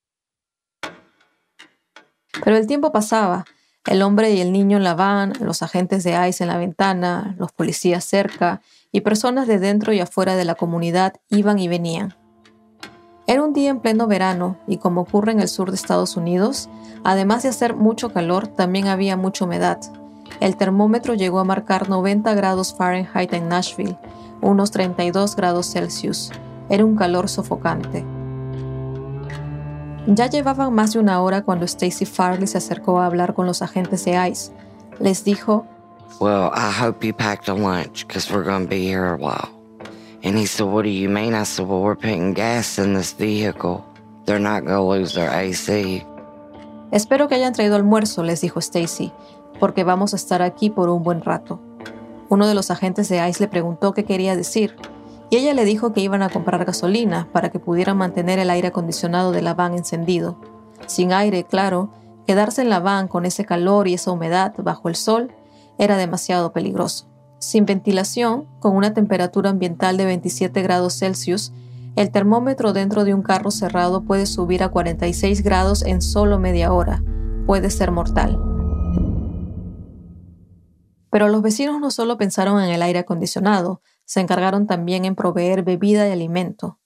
Pero 2.43 2.58
el 2.58 2.65
tiempo 2.65 2.91
pasaba. 2.91 3.46
El 3.86 4.01
hombre 4.01 4.31
y 4.31 4.41
el 4.41 4.51
niño 4.51 4.77
en 4.77 4.84
la 4.84 4.93
van, 4.93 5.34
los 5.39 5.62
agentes 5.63 6.03
de 6.03 6.27
ICE 6.27 6.43
en 6.43 6.50
la 6.50 6.58
ventana, 6.58 7.36
los 7.39 7.51
policías 7.51 8.03
cerca 8.03 8.62
y 8.91 9.01
personas 9.01 9.48
de 9.48 9.60
dentro 9.60 9.93
y 9.93 10.00
afuera 10.00 10.36
de 10.36 10.46
la 10.46 10.55
comunidad 10.55 11.13
iban 11.29 11.60
y 11.60 11.67
venían. 11.67 12.15
Era 13.29 13.43
un 13.43 13.53
día 13.53 13.69
en 13.69 13.79
pleno 13.79 14.07
verano 14.07 14.57
y 14.65 14.77
como 14.77 15.01
ocurre 15.01 15.33
en 15.33 15.39
el 15.39 15.48
sur 15.48 15.69
de 15.69 15.75
Estados 15.75 16.17
Unidos, 16.17 16.67
además 17.03 17.43
de 17.43 17.50
hacer 17.50 17.75
mucho 17.75 18.12
calor, 18.12 18.48
también 18.48 18.88
había 18.88 19.17
mucha 19.17 19.45
humedad. 19.45 19.79
El 20.39 20.57
termómetro 20.57 21.13
llegó 21.13 21.38
a 21.38 21.43
marcar 21.43 21.89
90 21.89 22.33
grados 22.33 22.74
Fahrenheit 22.75 23.31
en 23.33 23.48
Nashville 23.48 24.00
unos 24.41 24.71
32 24.71 25.36
grados 25.36 25.71
Celsius. 25.71 26.31
Era 26.69 26.83
un 26.83 26.95
calor 26.95 27.29
sofocante. 27.29 28.03
Ya 30.07 30.25
llevaban 30.25 30.74
más 30.74 30.93
de 30.93 31.00
una 31.00 31.21
hora 31.21 31.43
cuando 31.43 31.65
Stacy 31.65 32.07
Farley 32.07 32.48
se 32.48 32.57
acercó 32.57 33.00
a 33.00 33.05
hablar 33.05 33.36
con 33.36 33.45
los 33.45 33.62
agentes 33.62 34.05
de 34.05 34.27
ICE. 34.27 34.51
Les 35.00 35.24
dijo, 35.24 35.67
Well, 36.19 36.50
I 36.55 36.71
hope 36.71 37.05
you 37.05 37.13
packed 37.13 37.48
a 37.48 37.53
lunch 37.53 38.07
because 38.07 38.33
we're 38.33 38.43
going 38.43 38.63
to 38.63 38.69
be 38.69 38.88
here 38.88 39.05
a 39.05 39.15
while. 39.15 39.59
And 40.23 40.38
he 40.38 40.45
said, 40.45 40.67
What 40.67 40.83
do 40.83 40.89
you 40.89 41.09
mean? 41.09 41.33
I 41.33 41.43
said, 41.43 41.67
Well, 41.67 41.81
we're 41.81 41.95
putting 41.95 42.33
gas 42.33 42.77
in 42.77 42.93
this 42.93 43.13
vehicle. 43.13 43.85
They're 44.25 44.39
not 44.39 44.65
going 44.65 44.75
to 44.75 44.81
lose 44.81 45.13
their 45.13 45.31
AC. 45.31 46.05
Espero 46.91 47.27
que 47.27 47.35
hayan 47.35 47.53
traído 47.53 47.75
almuerzo, 47.75 48.23
les 48.23 48.41
dijo 48.41 48.59
Stacy, 48.59 49.11
porque 49.59 49.83
vamos 49.83 50.13
a 50.13 50.15
estar 50.15 50.41
aquí 50.41 50.69
por 50.69 50.89
un 50.89 51.03
buen 51.03 51.21
rato. 51.21 51.59
Uno 52.29 52.47
de 52.47 52.55
los 52.55 52.71
agentes 52.71 53.09
de 53.09 53.27
ICE 53.27 53.43
le 53.43 53.47
preguntó 53.47 53.93
qué 53.93 54.05
quería 54.05 54.35
decir, 54.35 54.75
y 55.29 55.38
ella 55.38 55.53
le 55.53 55.65
dijo 55.65 55.93
que 55.93 56.01
iban 56.01 56.23
a 56.23 56.29
comprar 56.29 56.65
gasolina 56.65 57.27
para 57.31 57.49
que 57.49 57.59
pudieran 57.59 57.97
mantener 57.97 58.39
el 58.39 58.49
aire 58.49 58.69
acondicionado 58.69 59.31
de 59.31 59.43
la 59.43 59.53
van 59.53 59.75
encendido. 59.75 60.38
Sin 60.88 61.13
aire, 61.13 61.43
claro, 61.43 61.91
quedarse 62.25 62.61
en 62.61 62.69
la 62.69 62.79
van 62.79 63.07
con 63.07 63.25
ese 63.25 63.45
calor 63.45 63.88
y 63.88 63.93
esa 63.93 64.11
humedad 64.11 64.53
bajo 64.57 64.89
el 64.89 64.95
sol 64.95 65.31
era 65.77 65.97
demasiado 65.97 66.51
peligroso. 66.51 67.09
Sin 67.39 67.65
ventilación, 67.65 68.48
con 68.60 68.75
una 68.75 68.93
temperatura 68.93 69.50
ambiental 69.50 69.96
de 69.96 70.05
27 70.05 70.62
grados 70.62 71.00
Celsius, 71.00 71.53
el 71.96 72.12
termómetro 72.12 72.74
dentro 72.74 73.05
de 73.05 73.13
un 73.13 73.24
carro 73.24 73.50
cerrado 73.50 74.03
puede 74.03 74.25
subir 74.25 74.62
a 74.62 74.69
46 74.69 75.41
grados 75.41 75.81
en 75.84 76.01
solo 76.01 76.38
media 76.38 76.74
hora. 76.74 77.01
Puede 77.46 77.69
ser 77.72 77.91
mortal. 77.91 78.38
Pero 81.10 81.29
los 81.29 81.41
vecinos 81.41 81.79
no 81.79 81.91
solo 81.91 82.17
pensaron 82.17 82.62
en 82.62 82.69
el 82.69 82.81
aire 82.81 83.00
acondicionado, 83.00 83.81
se 84.05 84.19
encargaron 84.19 84.67
también 84.67 85.05
en 85.05 85.15
proveer 85.15 85.63
bebida 85.63 86.08
y 86.08 86.12
alimento. 86.12 86.79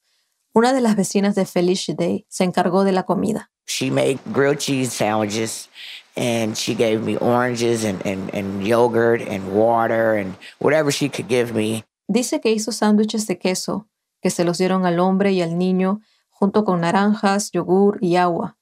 Una 0.52 0.72
de 0.72 0.80
las 0.80 0.94
vecinas 0.94 1.34
de 1.34 1.46
Felicia 1.46 1.94
Day 1.98 2.26
se 2.28 2.44
encargó 2.44 2.84
de 2.84 2.92
la 2.92 3.02
comida. 3.02 3.50
She 3.66 3.90
made 3.90 4.18
grilled 4.26 4.58
cheese 4.58 4.92
sandwiches 4.92 5.68
and 6.16 6.56
she 6.56 6.74
gave 6.74 7.02
me 7.02 7.16
oranges 7.16 7.84
and, 7.84 8.04
and, 8.06 8.32
and 8.34 8.66
yogurt 8.66 9.20
and 9.20 9.52
water 9.52 10.14
and 10.14 10.34
whatever 10.58 10.90
she 10.92 11.08
could 11.08 11.28
give 11.28 11.54
me. 11.54 11.84
Dice 12.08 12.40
que 12.40 12.52
hizo 12.52 12.72
sándwiches 12.72 13.26
de 13.26 13.38
queso, 13.38 13.86
que 14.22 14.30
se 14.30 14.44
los 14.44 14.58
dieron 14.58 14.84
al 14.86 15.00
hombre 15.00 15.32
y 15.32 15.40
al 15.42 15.56
niño, 15.56 16.00
junto 16.30 16.64
con 16.64 16.80
naranjas, 16.80 17.50
yogur 17.52 17.98
y 18.00 18.16
agua. 18.16 18.56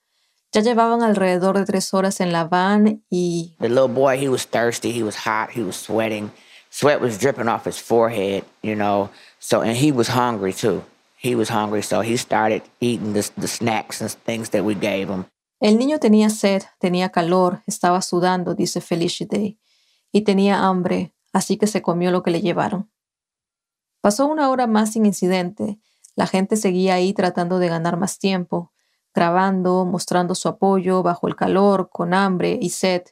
Ya 0.53 0.61
llevaban 0.61 1.03
alrededor 1.03 1.59
de 1.59 1.65
tres 1.65 1.93
horas 1.95 2.21
en 2.21 2.31
la 2.31 2.45
van 2.45 3.03
y... 3.11 3.57
The 3.59 3.69
little 3.69 3.89
boy, 3.89 4.19
he 4.19 4.29
was 4.29 4.45
thirsty, 4.45 4.93
he 4.93 5.03
was 5.03 5.17
hot, 5.17 5.51
he 5.51 5.63
was 5.63 5.77
sweating. 5.77 6.31
Sweat 6.71 7.01
was 7.01 7.19
dripping 7.19 7.49
off 7.49 7.65
his 7.65 7.79
forehead, 7.79 8.45
you 8.63 8.75
know. 8.75 9.11
So, 9.41 9.61
and 9.63 9.77
he 9.77 9.93
was 9.93 10.09
hungry 10.09 10.53
too. 10.53 10.85
He 11.17 11.35
was 11.35 11.51
hungry, 11.51 11.83
so 11.83 12.01
he 12.01 12.17
started 12.17 12.63
eating 12.81 13.13
the, 13.13 13.31
the 13.37 13.47
snacks 13.47 14.01
and 14.01 14.11
things 14.11 14.51
that 14.51 14.65
we 14.65 14.75
gave 14.75 15.09
him. 15.09 15.27
El 15.63 15.79
niño 15.79 16.01
tenía 16.01 16.29
sed, 16.29 16.63
tenía 16.81 17.11
calor, 17.11 17.63
estaba 17.69 18.03
sudando, 18.03 18.57
dice 18.57 18.81
Felicia 18.81 19.29
Day, 19.31 19.61
y 20.11 20.23
tenía 20.23 20.67
hambre, 20.67 21.15
así 21.33 21.57
que 21.57 21.69
se 21.69 21.83
comió 21.83 22.11
lo 22.11 22.25
que 22.25 22.33
le 22.33 22.41
llevaron. 22.41 22.91
Pasó 24.01 24.27
una 24.27 24.51
hora 24.51 24.67
más 24.67 24.95
sin 24.95 25.07
incidente. 25.07 25.79
La 26.17 26.27
gente 26.27 26.57
seguía 26.57 26.95
ahí 26.95 27.13
tratando 27.13 27.61
de 27.61 27.69
ganar 27.69 27.97
más 27.97 28.19
tiempo 28.19 28.73
grabando, 29.15 29.85
mostrando 29.85 30.35
su 30.35 30.49
apoyo 30.49 31.03
bajo 31.03 31.29
el 31.29 31.37
calor, 31.37 31.91
con 31.91 32.13
hambre 32.13 32.59
y 32.61 32.71
sed. 32.71 33.03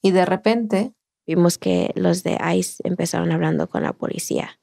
Y 0.00 0.12
de 0.12 0.24
repente... 0.24 0.94
Vimos 1.26 1.58
que 1.58 1.92
los 1.94 2.24
de 2.24 2.38
ICE 2.56 2.82
empezaron 2.82 3.30
hablando 3.30 3.68
con 3.68 3.84
la 3.84 3.92
policía 3.92 4.58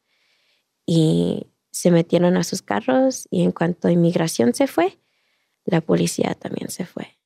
y 0.85 1.47
se 1.71 1.91
metieron 1.91 2.35
a 2.35 2.43
sus 2.43 2.61
carros 2.61 3.25
y 3.31 3.43
en 3.43 3.53
cuanto 3.53 3.89
inmigración 3.89 4.53
se 4.53 4.67
fue, 4.67 4.99
la 5.63 5.79
policía 5.79 6.33
también 6.33 6.69
se 6.69 6.85
fue. 6.85 7.16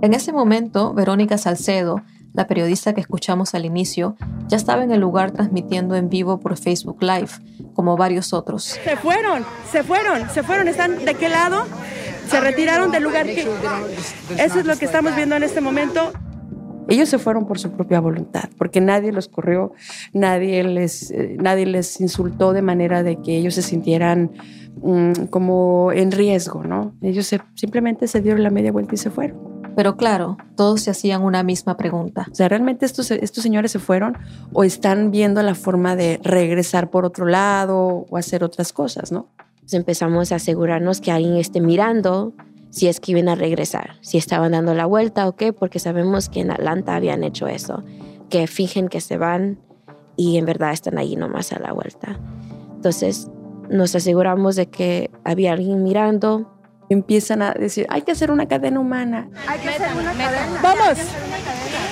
En 0.00 0.14
ese 0.14 0.32
momento, 0.32 0.94
Verónica 0.94 1.38
Salcedo, 1.38 2.02
la 2.32 2.46
periodista 2.46 2.92
que 2.92 3.00
escuchamos 3.00 3.54
al 3.54 3.64
inicio, 3.64 4.16
ya 4.46 4.56
estaba 4.56 4.84
en 4.84 4.92
el 4.92 5.00
lugar 5.00 5.32
transmitiendo 5.32 5.96
en 5.96 6.08
vivo 6.08 6.38
por 6.38 6.56
Facebook 6.56 7.02
Live, 7.02 7.30
como 7.74 7.96
varios 7.96 8.32
otros. 8.32 8.78
Se 8.84 8.96
fueron, 8.96 9.44
se 9.72 9.82
fueron, 9.82 10.30
se 10.30 10.44
fueron. 10.44 10.68
¿Están 10.68 11.04
de 11.04 11.14
qué 11.14 11.28
lado? 11.28 11.64
Se 12.28 12.40
retiraron 12.40 12.92
del 12.92 13.02
lugar 13.02 13.26
que... 13.26 13.48
Eso 14.38 14.60
es 14.60 14.66
lo 14.66 14.76
que 14.76 14.84
estamos 14.84 15.16
viendo 15.16 15.34
en 15.34 15.42
este 15.42 15.60
momento. 15.60 16.12
Ellos 16.86 17.08
se 17.08 17.18
fueron 17.18 17.46
por 17.46 17.58
su 17.58 17.72
propia 17.72 18.00
voluntad, 18.00 18.48
porque 18.56 18.80
nadie 18.80 19.12
los 19.12 19.28
corrió, 19.28 19.72
nadie 20.12 20.62
les, 20.62 21.10
eh, 21.10 21.36
nadie 21.38 21.66
les 21.66 22.00
insultó 22.00 22.52
de 22.52 22.62
manera 22.62 23.02
de 23.02 23.20
que 23.20 23.36
ellos 23.36 23.54
se 23.54 23.62
sintieran 23.62 24.30
como 25.30 25.92
en 25.92 26.12
riesgo, 26.12 26.64
¿no? 26.64 26.94
Ellos 27.02 27.34
simplemente 27.54 28.06
se 28.06 28.20
dieron 28.20 28.42
la 28.42 28.50
media 28.50 28.72
vuelta 28.72 28.94
y 28.94 28.98
se 28.98 29.10
fueron. 29.10 29.58
Pero 29.78 29.96
claro, 29.96 30.36
todos 30.56 30.82
se 30.82 30.90
hacían 30.90 31.22
una 31.22 31.44
misma 31.44 31.76
pregunta. 31.76 32.26
O 32.30 32.34
sea, 32.34 32.48
¿realmente 32.48 32.84
estos, 32.84 33.12
estos 33.12 33.42
señores 33.42 33.70
se 33.70 33.78
fueron 33.78 34.18
o 34.52 34.64
están 34.64 35.12
viendo 35.12 35.40
la 35.42 35.54
forma 35.54 35.94
de 35.94 36.18
regresar 36.24 36.90
por 36.90 37.04
otro 37.04 37.26
lado 37.26 38.04
o 38.10 38.16
hacer 38.16 38.42
otras 38.42 38.72
cosas, 38.72 39.12
no? 39.12 39.28
Pues 39.60 39.74
empezamos 39.74 40.32
a 40.32 40.36
asegurarnos 40.36 41.00
que 41.00 41.12
alguien 41.12 41.36
esté 41.36 41.60
mirando 41.60 42.32
si 42.70 42.88
es 42.88 43.00
que 43.00 43.12
iban 43.12 43.28
a 43.28 43.34
regresar, 43.34 43.92
si 44.00 44.18
estaban 44.18 44.52
dando 44.52 44.74
la 44.74 44.86
vuelta 44.86 45.28
o 45.28 45.36
qué, 45.36 45.52
porque 45.52 45.78
sabemos 45.78 46.28
que 46.28 46.40
en 46.40 46.50
Atlanta 46.50 46.96
habían 46.96 47.22
hecho 47.22 47.46
eso, 47.46 47.84
que 48.30 48.46
fingen 48.46 48.88
que 48.88 49.00
se 49.00 49.16
van 49.16 49.58
y 50.16 50.38
en 50.38 50.44
verdad 50.44 50.72
están 50.72 50.98
ahí 50.98 51.16
nomás 51.16 51.52
a 51.52 51.60
la 51.60 51.72
vuelta. 51.72 52.18
Entonces 52.74 53.30
nos 53.70 53.94
aseguramos 53.94 54.56
de 54.56 54.68
que 54.68 55.10
había 55.24 55.52
alguien 55.52 55.82
mirando 55.82 56.58
Empiezan 56.90 57.42
a 57.42 57.52
decir, 57.52 57.86
hay 57.90 58.02
que 58.02 58.12
hacer 58.12 58.30
una 58.30 58.48
cadena 58.48 58.80
humana. 58.80 59.28
Hay 59.46 59.58
que 59.60 59.68
hacer 59.68 59.94
una 59.94 60.12
cadena. 60.12 60.60
¡Vamos! 60.62 60.98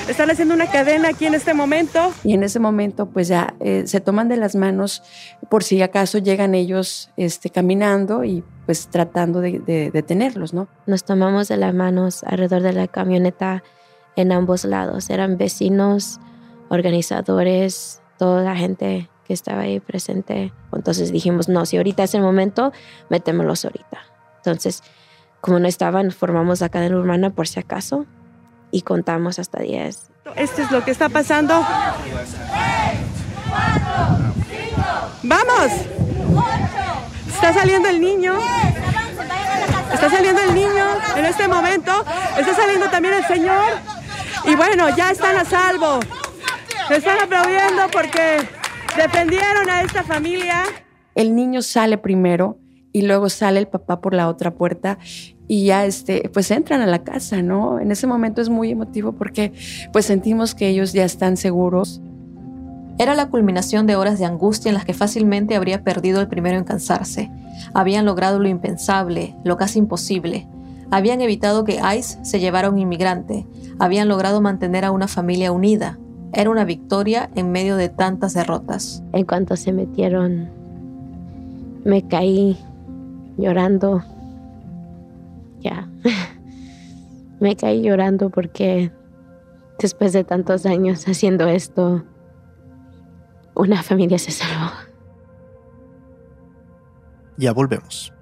Están 0.09 0.31
haciendo 0.31 0.55
una 0.55 0.71
cadena 0.71 1.09
aquí 1.09 1.27
en 1.27 1.35
este 1.35 1.53
momento. 1.53 2.15
Y 2.25 2.33
en 2.33 2.43
ese 2.43 2.61
momento, 2.61 3.07
pues 3.07 3.29
ya 3.29 3.55
eh, 3.61 3.83
se 3.87 4.01
toman 4.01 4.29
de 4.29 4.39
las 4.39 4.57
manos 4.57 5.03
por 5.51 5.65
si 5.65 5.83
acaso 5.83 6.19
llegan 6.19 6.55
ellos 6.55 7.11
este, 7.19 7.51
caminando 7.51 8.25
y 8.25 8.43
pues 8.65 8.89
tratando 8.89 9.41
de 9.41 9.91
detenerlos, 9.93 10.55
¿no? 10.55 10.69
Nos 10.87 11.05
tomamos 11.05 11.49
de 11.49 11.59
las 11.59 11.75
manos 11.75 12.25
alrededor 12.25 12.63
de 12.63 12.73
la 12.73 12.89
camioneta 12.89 13.63
en 14.17 14.33
ambos 14.33 14.65
lados. 14.65 15.11
Eran 15.11 15.37
vecinos, 15.37 16.21
organizadores, 16.71 18.01
toda 18.19 18.43
la 18.43 18.57
gente 18.57 19.11
que 19.27 19.35
estaba 19.35 19.63
ahí 19.63 19.81
presente. 19.81 20.53
Entonces 20.73 21.13
dijimos, 21.13 21.49
no, 21.49 21.67
si 21.67 21.77
ahorita 21.77 22.05
es 22.05 22.15
el 22.15 22.23
momento, 22.23 22.73
metémoslos 23.09 23.65
ahorita. 23.65 23.99
Entonces, 24.39 24.83
como 25.41 25.59
no 25.59 25.69
estaban, 25.69 26.11
formamos 26.11 26.61
la 26.61 26.69
cadena 26.69 26.97
urbana 26.97 27.31
por 27.31 27.49
si 27.49 27.61
acaso 27.61 28.07
y 28.71 28.83
contamos 28.83 29.39
hasta 29.39 29.61
10. 29.61 30.11
Esto 30.37 30.63
es 30.63 30.71
lo 30.71 30.85
que 30.85 30.91
está 30.91 31.09
pasando. 31.09 31.65
¡Vamos! 35.23 35.73
Está 37.29 37.53
saliendo 37.53 37.89
el 37.89 38.01
niño. 38.01 38.39
Está 39.93 40.11
saliendo 40.11 40.43
el 40.43 40.55
niño 40.55 40.85
en 41.17 41.25
este 41.25 41.49
momento. 41.49 42.05
Está 42.37 42.55
saliendo 42.55 42.89
también 42.89 43.15
el 43.15 43.25
Señor. 43.27 43.65
Y 44.45 44.55
bueno, 44.55 44.95
ya 44.97 45.11
están 45.11 45.37
a 45.37 45.45
salvo. 45.45 46.01
están 46.91 47.21
aplaudiendo 47.21 47.89
porque 47.93 48.49
defendieron 48.97 49.71
a 49.71 49.83
esta 49.83 50.03
familia. 50.03 50.65
El 51.15 51.35
niño 51.35 51.63
sale 51.63 51.99
primero 51.99 52.59
y 52.93 53.03
luego 53.03 53.29
sale 53.29 53.59
el 53.61 53.69
papá 53.69 54.01
por 54.01 54.15
la 54.15 54.29
otra 54.29 54.55
puerta 54.55 54.99
y 55.49 55.67
ya 55.67 55.85
este, 55.85 56.31
pues 56.33 56.51
entran 56.51 56.81
a 56.81 56.87
la 56.87 57.05
casa, 57.05 57.43
¿no? 57.43 57.81
En 57.81 57.91
ese 57.91 58.07
momento 58.07 58.41
es 58.41 58.49
muy 58.49 58.71
emotivo 58.71 59.13
porque 59.13 59.53
pues 59.93 60.07
sentimos 60.07 60.55
que 60.55 60.69
ellos 60.69 60.93
ya 60.93 61.05
están 61.05 61.37
seguros. 61.37 62.01
Era 62.99 63.15
la 63.15 63.29
culminación 63.29 63.87
de 63.87 63.97
horas 63.97 64.19
de 64.19 64.25
angustia 64.25 64.71
en 64.71 64.75
las 64.75 64.85
que 64.85 64.95
fácilmente 64.95 65.55
habría 65.55 65.85
perdido 65.85 66.21
el 66.21 66.29
primero 66.29 66.57
en 66.57 66.65
cansarse. 66.65 67.31
Habían 67.75 68.07
logrado 68.07 68.39
lo 68.39 68.49
impensable, 68.49 69.37
lo 69.45 69.57
casi 69.57 69.79
imposible. 69.79 70.49
Habían 70.91 71.21
evitado 71.21 71.65
que 71.65 71.81
ICE 71.97 72.25
se 72.25 72.41
llevara 72.41 72.69
a 72.69 72.71
un 72.71 72.79
inmigrante. 72.79 73.47
Habían 73.79 74.09
logrado 74.09 74.41
mantener 74.41 74.85
a 74.85 74.91
una 74.91 75.09
familia 75.09 75.53
unida. 75.53 75.99
Era 76.33 76.51
una 76.51 76.65
victoria 76.65 77.31
en 77.35 77.53
medio 77.53 77.77
de 77.77 77.89
tantas 77.89 78.35
derrotas. 78.35 79.03
En 79.13 79.25
cuanto 79.25 79.57
se 79.57 79.73
metieron, 79.73 80.49
me 81.85 82.07
caí 82.07 82.59
llorando 83.37 84.03
ya. 85.61 85.89
Me 87.39 87.55
caí 87.55 87.83
llorando 87.83 88.31
porque 88.31 88.91
después 89.79 90.15
de 90.15 90.25
tantos 90.25 90.65
años 90.65 91.07
haciendo 91.07 91.49
esto, 91.49 92.03
una 93.55 93.83
familia 93.83 94.19
se 94.19 94.31
salvó. 94.31 94.71
Ya 97.37 97.53
volvemos. 97.53 98.16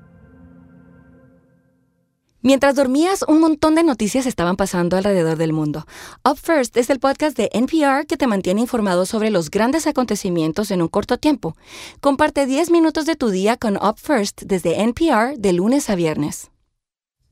Mientras 2.47 2.75
dormías, 2.75 3.25
un 3.27 3.41
montón 3.41 3.75
de 3.75 3.83
noticias 3.83 4.27
estaban 4.27 4.57
pasando 4.57 4.99
alrededor 4.99 5.39
del 5.39 5.55
mundo. 5.55 5.87
Up 6.29 6.37
First 6.37 6.77
es 6.77 6.91
el 6.91 7.01
podcast 7.01 7.35
de 7.39 7.49
NPR 7.55 8.07
que 8.07 8.19
te 8.19 8.27
mantiene 8.27 8.61
informado 8.61 9.07
sobre 9.07 9.31
los 9.31 9.51
grandes 9.51 9.87
acontecimientos 9.87 10.71
en 10.71 10.83
un 10.83 10.89
corto 10.89 11.17
tiempo. 11.17 11.57
Comparte 12.03 12.45
10 12.45 12.71
minutos 12.71 13.07
de 13.07 13.17
tu 13.17 13.31
día 13.31 13.57
con 13.57 13.79
Up 13.79 13.97
First 13.97 14.43
desde 14.43 14.83
NPR 14.83 15.39
de 15.39 15.53
lunes 15.55 15.89
a 15.89 15.95
viernes. 15.95 16.51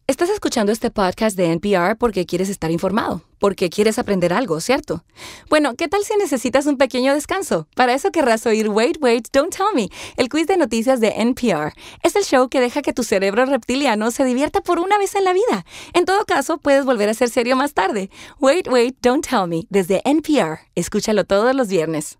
Estás 0.09 0.31
escuchando 0.31 0.73
este 0.73 0.91
podcast 0.91 1.37
de 1.37 1.53
NPR 1.53 1.97
porque 1.97 2.27
quieres 2.27 2.49
estar 2.49 2.73
informado, 2.73 3.23
porque 3.39 3.71
quieres 3.71 4.01
aprender 4.01 4.33
algo, 4.33 4.61
¿cierto? 4.61 5.05
Bueno, 5.49 5.77
¿qué 5.77 5.87
tal 5.87 6.03
si 6.03 6.17
necesitas 6.17 6.67
un 6.67 6.77
pequeño 6.77 7.15
descanso? 7.15 7.69
Para 7.77 7.95
eso 7.95 8.11
querrás 8.11 8.45
oír 8.45 8.69
Wait, 8.69 8.99
Wait, 9.01 9.29
Don't 9.33 9.55
Tell 9.57 9.69
Me, 9.77 9.89
el 10.17 10.29
quiz 10.29 10.49
de 10.49 10.57
noticias 10.57 10.99
de 10.99 11.15
NPR. 11.17 11.73
Es 12.03 12.17
el 12.17 12.25
show 12.25 12.49
que 12.49 12.61
deja 12.61 12.83
que 12.83 12.93
tu 12.93 13.05
cerebro 13.05 13.47
reptiliano 13.47 14.11
se 14.11 14.25
divierta 14.25 14.61
por 14.61 14.81
una 14.81 14.99
vez 14.99 15.15
en 15.15 15.23
la 15.23 15.33
vida. 15.33 15.65
En 15.95 16.05
todo 16.05 16.25
caso, 16.25 16.59
puedes 16.59 16.85
volver 16.85 17.09
a 17.09 17.15
ser 17.15 17.31
serio 17.31 17.55
más 17.55 17.73
tarde. 17.73 18.11
Wait, 18.41 18.67
Wait, 18.67 18.97
Don't 19.03 19.25
Tell 19.25 19.47
Me, 19.47 19.67
desde 19.71 20.03
NPR. 20.05 20.59
Escúchalo 20.75 21.25
todos 21.25 21.55
los 21.55 21.69
viernes. 21.69 22.19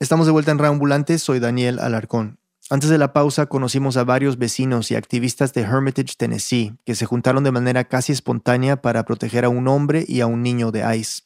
Estamos 0.00 0.24
de 0.24 0.32
vuelta 0.32 0.52
en 0.52 0.58
Reambulante, 0.58 1.18
soy 1.18 1.38
Daniel 1.38 1.78
Alarcón. 1.80 2.38
Antes 2.70 2.88
de 2.88 2.96
la 2.96 3.12
pausa 3.12 3.44
conocimos 3.44 3.98
a 3.98 4.04
varios 4.04 4.38
vecinos 4.38 4.90
y 4.90 4.94
activistas 4.94 5.52
de 5.52 5.60
Hermitage, 5.60 6.14
Tennessee, 6.16 6.72
que 6.86 6.94
se 6.94 7.04
juntaron 7.04 7.44
de 7.44 7.52
manera 7.52 7.84
casi 7.84 8.12
espontánea 8.12 8.80
para 8.80 9.04
proteger 9.04 9.44
a 9.44 9.50
un 9.50 9.68
hombre 9.68 10.02
y 10.08 10.22
a 10.22 10.26
un 10.26 10.42
niño 10.42 10.72
de 10.72 10.96
ICE. 10.96 11.22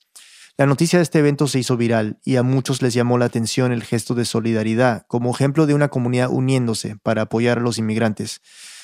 La 0.57 0.67
noticia 0.67 0.99
de 0.99 1.05
este 1.05 1.21
evento 1.21 1.47
se 1.47 1.61
hizo 1.61 1.77
viral 1.77 2.19
y 2.25 2.35
a 2.35 2.43
muchos 2.43 2.83
les 2.83 2.93
llamó 2.93 3.19
la 3.19 3.27
atención 3.27 3.71
el 3.71 3.85
gesto 3.85 4.17
de 4.17 4.25
solidaridad 4.25 5.07
como 5.07 5.31
ejemplo 5.31 5.67
de 5.67 5.75
una 5.75 5.87
comunidad 5.87 6.31
uniéndose 6.31 6.97
para 6.97 7.23
apoyar 7.23 7.59
a 7.59 7.61
los 7.61 7.79
inmigrantes. 7.79 8.41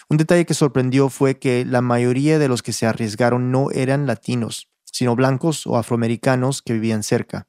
Un 0.08 0.16
detalle 0.16 0.46
que 0.46 0.54
sorprendió 0.54 1.08
fue 1.08 1.40
que 1.40 1.64
la 1.64 1.80
mayoría 1.80 2.38
de 2.38 2.46
los 2.46 2.62
que 2.62 2.72
se 2.72 2.86
arriesgaron 2.86 3.50
no 3.50 3.72
eran 3.72 4.06
latinos, 4.06 4.68
sino 4.84 5.16
blancos 5.16 5.66
o 5.66 5.76
afroamericanos 5.76 6.62
que 6.62 6.74
vivían 6.74 7.02
cerca. 7.02 7.48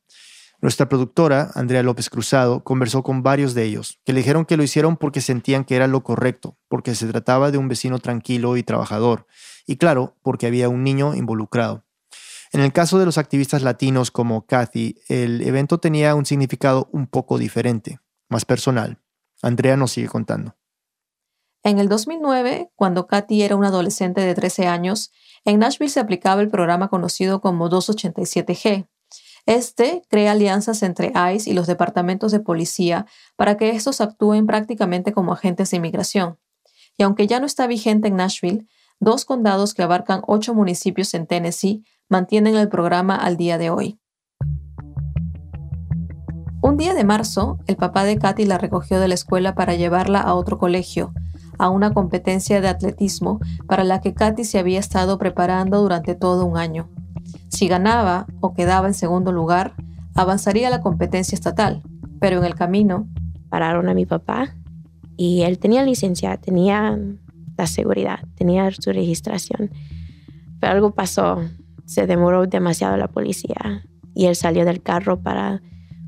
Nuestra 0.62 0.90
productora, 0.90 1.52
Andrea 1.54 1.84
López 1.84 2.10
Cruzado, 2.10 2.64
conversó 2.64 3.04
con 3.04 3.24
varios 3.24 3.54
de 3.54 3.64
ellos, 3.64 4.00
que 4.06 4.14
le 4.14 4.20
dijeron 4.20 4.46
que 4.46 4.58
lo 4.58 4.64
hicieron 4.64 4.98
porque 4.98 5.22
sentían 5.22 5.66
que 5.66 5.76
era 5.76 5.88
lo 5.88 6.04
correcto, 6.04 6.58
porque 6.68 6.96
se 6.96 7.08
trataba 7.08 7.52
de 7.52 7.58
un 7.58 7.68
vecino 7.68 8.00
tranquilo 8.00 8.58
y 8.58 8.64
trabajador, 8.64 9.28
y 9.68 9.78
claro, 9.78 10.16
porque 10.22 10.48
había 10.48 10.70
un 10.70 10.84
niño 10.84 11.16
involucrado. 11.16 11.86
En 12.52 12.62
el 12.62 12.72
caso 12.72 12.98
de 13.00 13.06
los 13.06 13.18
activistas 13.18 13.64
latinos 13.64 14.12
como 14.12 14.46
Kathy, 14.46 14.96
el 15.10 15.42
evento 15.42 15.80
tenía 15.80 16.16
un 16.16 16.26
significado 16.26 16.88
un 16.92 17.08
poco 17.08 17.38
diferente, 17.38 18.00
más 18.30 18.46
personal. 18.46 19.00
Andrea 19.42 19.76
nos 19.76 19.92
sigue 19.92 20.08
contando. 20.08 20.56
En 21.64 21.80
el 21.80 21.90
2009, 21.90 22.72
cuando 22.76 23.08
Kathy 23.08 23.42
era 23.42 23.56
una 23.56 23.70
adolescente 23.70 24.22
de 24.22 24.36
13 24.36 24.68
años, 24.68 25.12
en 25.46 25.60
Nashville 25.60 25.90
se 25.90 26.00
aplicaba 26.00 26.42
el 26.42 26.50
programa 26.50 26.90
conocido 26.90 27.42
como 27.42 27.70
287G, 27.70 28.88
este 29.46 30.02
crea 30.10 30.32
alianzas 30.32 30.82
entre 30.82 31.14
ICE 31.34 31.50
y 31.50 31.54
los 31.54 31.68
departamentos 31.68 32.32
de 32.32 32.40
policía 32.40 33.06
para 33.36 33.58
que 33.58 33.70
estos 33.70 34.02
actúen 34.02 34.48
prácticamente 34.48 35.14
como 35.14 35.34
agentes 35.34 35.72
de 35.72 35.78
inmigración. 35.78 36.40
Y 36.98 37.04
aunque 37.04 37.28
ya 37.28 37.40
no 37.40 37.46
está 37.46 37.68
vigente 37.68 38.08
en 38.08 38.16
Nashville, 38.16 38.68
dos 39.00 39.26
condados 39.26 39.74
que 39.74 39.84
abarcan 39.84 40.22
ocho 40.26 40.54
municipios 40.54 41.14
en 41.14 41.28
Tennessee 41.28 41.84
mantienen 42.10 42.56
el 42.56 42.70
programa 42.70 43.16
al 43.16 43.38
día 43.38 43.58
de 43.58 43.70
hoy. 43.70 44.00
Un 46.62 46.78
día 46.78 46.96
de 46.96 47.04
marzo, 47.04 47.60
el 47.68 47.76
papá 47.76 48.06
de 48.06 48.18
Katy 48.18 48.46
la 48.46 48.58
recogió 48.58 49.00
de 49.00 49.08
la 49.08 49.14
escuela 49.14 49.54
para 49.54 49.76
llevarla 49.76 50.20
a 50.20 50.34
otro 50.34 50.58
colegio, 50.58 51.14
a 51.60 51.70
una 51.70 51.94
competencia 51.94 52.60
de 52.60 52.68
atletismo 52.68 53.40
para 53.68 53.84
la 53.84 54.02
que 54.02 54.16
Katy 54.16 54.44
se 54.44 54.58
había 54.58 54.80
estado 54.80 55.20
preparando 55.20 55.80
durante 55.82 56.16
todo 56.16 56.46
un 56.46 56.58
año. 56.58 56.90
Si 57.56 57.70
ganaba 57.70 58.28
o 58.42 58.54
quedaba 58.54 58.86
en 58.86 58.94
segundo 58.94 59.32
lugar, 59.32 59.76
avanzaría 60.14 60.68
a 60.68 60.70
la 60.70 60.82
competencia 60.82 61.36
estatal, 61.36 61.82
pero 62.20 62.40
en 62.40 62.44
el 62.44 62.56
camino... 62.56 63.08
Pararon 63.48 63.88
a 63.88 63.94
mi 63.94 64.06
papá 64.06 64.54
y 65.16 65.44
él 65.44 65.60
tenía 65.60 65.84
licencia, 65.84 66.36
tenía 66.36 67.00
la 67.58 67.68
seguridad, 67.68 68.20
tenía 68.36 68.70
su 68.72 68.92
registración. 68.92 69.72
Pero 70.60 70.74
algo 70.74 70.92
pasó, 70.92 71.40
se 71.86 72.06
demoró 72.06 72.48
demasiado 72.48 72.98
la 72.98 73.08
policía 73.08 73.86
y 74.14 74.26
él 74.26 74.36
salió 74.36 74.66
del 74.66 74.82
carro 74.82 75.22
para 75.22 75.62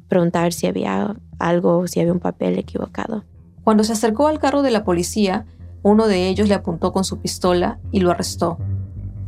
preguntar 0.09 0.51
si 0.51 0.67
había 0.67 1.15
algo, 1.39 1.87
si 1.87 2.01
había 2.01 2.11
un 2.11 2.19
papel 2.19 2.57
equivocado. 2.59 3.23
Cuando 3.63 3.85
se 3.85 3.93
acercó 3.93 4.27
al 4.27 4.39
carro 4.39 4.63
de 4.63 4.71
la 4.71 4.83
policía, 4.83 5.45
uno 5.83 6.07
de 6.07 6.27
ellos 6.27 6.49
le 6.49 6.55
apuntó 6.55 6.91
con 6.91 7.05
su 7.05 7.21
pistola 7.21 7.79
y 7.91 8.01
lo 8.01 8.11
arrestó. 8.11 8.57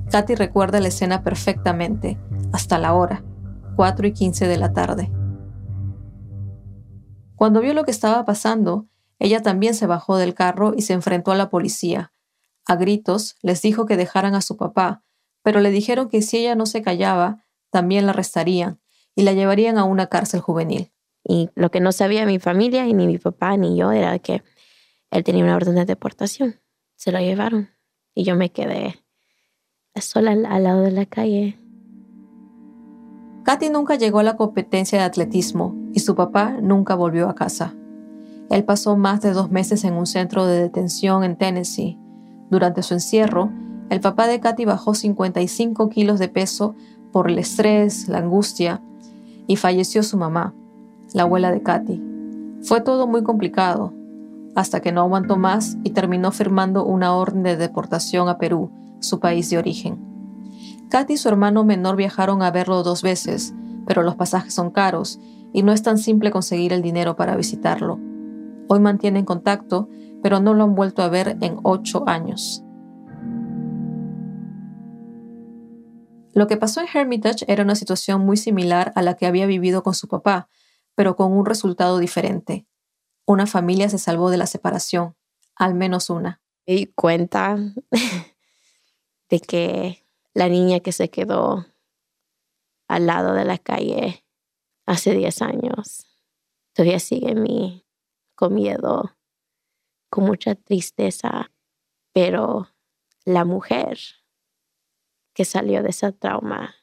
Katy 0.10 0.34
recuerda 0.36 0.80
la 0.80 0.88
escena 0.88 1.24
perfectamente, 1.24 2.18
hasta 2.52 2.80
la 2.80 2.94
hora, 2.94 3.24
4 3.76 4.08
y 4.08 4.14
15 4.14 4.48
de 4.48 4.58
la 4.58 4.74
tarde. 4.74 5.12
Cuando 7.36 7.62
vio 7.62 7.74
lo 7.74 7.84
que 7.84 7.92
estaba 7.92 8.26
pasando, 8.26 8.88
ella 9.20 9.42
también 9.42 9.76
se 9.76 9.86
bajó 9.86 10.18
del 10.18 10.34
carro 10.34 10.74
y 10.76 10.82
se 10.82 10.94
enfrentó 10.94 11.32
a 11.32 11.36
la 11.36 11.50
policía. 11.50 12.12
A 12.66 12.76
gritos 12.76 13.36
les 13.42 13.62
dijo 13.62 13.86
que 13.86 13.98
dejaran 13.98 14.34
a 14.34 14.42
su 14.42 14.58
papá, 14.58 15.04
pero 15.44 15.60
le 15.60 15.70
dijeron 15.70 16.10
que 16.10 16.22
si 16.22 16.38
ella 16.38 16.56
no 16.56 16.66
se 16.66 16.82
callaba, 16.82 17.46
también 17.70 18.06
la 18.06 18.12
arrestarían 18.12 18.82
y 19.16 19.24
la 19.24 19.34
llevarían 19.34 19.78
a 19.78 19.84
una 19.84 20.08
cárcel 20.08 20.40
juvenil. 20.40 20.92
Y 21.24 21.50
lo 21.54 21.70
que 21.70 21.82
no 21.82 21.92
sabía 21.92 22.26
mi 22.26 22.40
familia, 22.40 22.88
y 22.88 22.94
ni 22.94 23.06
mi 23.06 23.20
papá, 23.20 23.56
ni 23.58 23.78
yo, 23.78 23.92
era 23.92 24.18
que 24.20 24.44
él 25.12 25.24
tenía 25.24 25.44
una 25.44 25.56
orden 25.56 25.76
de 25.76 25.86
deportación. 25.86 26.60
Se 26.96 27.12
lo 27.12 27.20
llevaron 27.20 27.70
y 28.16 28.24
yo 28.24 28.36
me 28.36 28.52
quedé 28.52 29.04
sola 30.02 30.32
al, 30.32 30.64
lado 30.64 30.82
de 30.82 30.92
la 30.92 31.06
calle. 31.06 31.58
Katy 33.44 33.70
nunca 33.70 33.96
llegó 33.96 34.20
a 34.20 34.24
la 34.24 34.38
competencia 34.38 35.00
de 35.00 35.06
atletismo 35.06 35.76
y 35.94 36.00
su 36.00 36.16
papá 36.16 36.58
nunca 36.62 36.96
volvió 36.96 37.30
a 37.30 37.36
casa. 37.36 37.74
Él 38.50 38.64
pasó 38.64 38.98
más 38.98 39.22
de 39.22 39.32
dos 39.32 39.52
meses 39.52 39.84
en 39.84 39.94
un 39.94 40.06
centro 40.06 40.46
de 40.46 40.60
detención 40.60 41.24
en 41.24 41.38
Tennessee. 41.38 41.98
Durante 42.50 42.84
su 42.84 42.94
encierro, 42.96 43.52
el 43.90 44.02
papá 44.02 44.28
de 44.28 44.40
Katy 44.40 44.66
bajó 44.66 44.94
55 44.94 45.90
kilos 45.90 46.20
de 46.20 46.28
peso 46.28 46.76
por 47.12 47.30
el 47.30 47.40
estrés, 47.40 48.08
la 48.08 48.20
angustia, 48.20 48.82
y 49.48 49.56
falleció 49.56 50.04
su 50.04 50.18
mamá, 50.18 50.54
la 51.14 51.24
abuela 51.24 51.52
de 51.52 51.64
Katy. 51.64 52.04
Fue 52.62 52.82
todo 52.82 53.08
muy 53.08 53.24
complicado, 53.24 53.94
hasta 54.56 54.80
que 54.80 54.92
no 54.92 55.02
aguantó 55.02 55.38
más 55.38 55.78
y 55.84 55.92
terminó 55.92 56.32
firmando 56.32 56.86
una 56.86 57.16
orden 57.16 57.44
de 57.44 57.56
deportación 57.56 58.30
a 58.30 58.38
Perú, 58.38 58.72
su 59.00 59.20
país 59.20 59.50
de 59.50 59.58
origen. 59.58 60.00
Katy 60.90 61.14
y 61.14 61.18
su 61.18 61.30
hermano 61.30 61.64
menor 61.64 61.96
viajaron 61.96 62.42
a 62.42 62.52
verlo 62.52 62.84
dos 62.84 63.02
veces, 63.02 63.54
pero 63.86 64.04
los 64.04 64.16
pasajes 64.16 64.54
son 64.54 64.72
caros 64.72 65.20
y 65.54 65.64
no 65.64 65.72
es 65.72 65.84
tan 65.84 65.98
simple 65.98 66.32
conseguir 66.32 66.74
el 66.74 66.82
dinero 66.82 67.16
para 67.16 67.36
visitarlo. 67.36 68.00
Hoy 68.68 68.80
mantienen 68.80 69.26
contacto, 69.26 69.90
pero 70.22 70.40
no 70.40 70.54
lo 70.54 70.64
han 70.64 70.76
vuelto 70.76 71.02
a 71.02 71.10
ver 71.10 71.38
en 71.42 71.58
ocho 71.64 72.04
años. 72.08 72.64
Lo 76.34 76.48
que 76.48 76.58
pasó 76.58 76.82
en 76.82 76.88
Hermitage 76.94 77.46
era 77.48 77.64
una 77.64 77.76
situación 77.76 78.26
muy 78.26 78.38
similar 78.38 78.94
a 78.96 79.02
la 79.02 79.16
que 79.16 79.26
había 79.26 79.46
vivido 79.46 79.84
con 79.84 79.94
su 79.94 80.08
papá, 80.08 80.50
pero 80.96 81.16
con 81.16 81.34
un 81.34 81.46
resultado 81.46 81.98
diferente. 81.98 82.68
Una 83.26 83.46
familia 83.46 83.90
se 83.90 83.98
salvó 83.98 84.30
de 84.30 84.38
la 84.38 84.46
separación, 84.46 85.16
al 85.56 85.74
menos 85.74 86.10
una. 86.10 86.42
Di 86.66 86.92
cuenta 86.96 87.58
de 89.30 89.40
que 89.40 90.06
la 90.34 90.50
niña 90.50 90.80
que 90.80 90.92
se 90.92 91.10
quedó 91.10 91.66
al 92.88 93.06
lado 93.06 93.34
de 93.34 93.46
la 93.46 93.58
calle 93.58 94.26
hace 94.86 95.14
10 95.14 95.42
años 95.44 96.08
todavía 96.74 97.00
sigue 97.00 97.32
en 97.32 97.44
mí 97.44 97.86
con 98.36 98.54
miedo, 98.56 99.18
con 100.10 100.24
mucha 100.24 100.56
tristeza, 100.56 101.52
pero 102.14 102.70
la 103.26 103.46
mujer 103.46 104.00
que 105.34 105.46
salió 105.46 105.84
de 105.84 105.90
ese 105.90 106.12
trauma, 106.12 106.76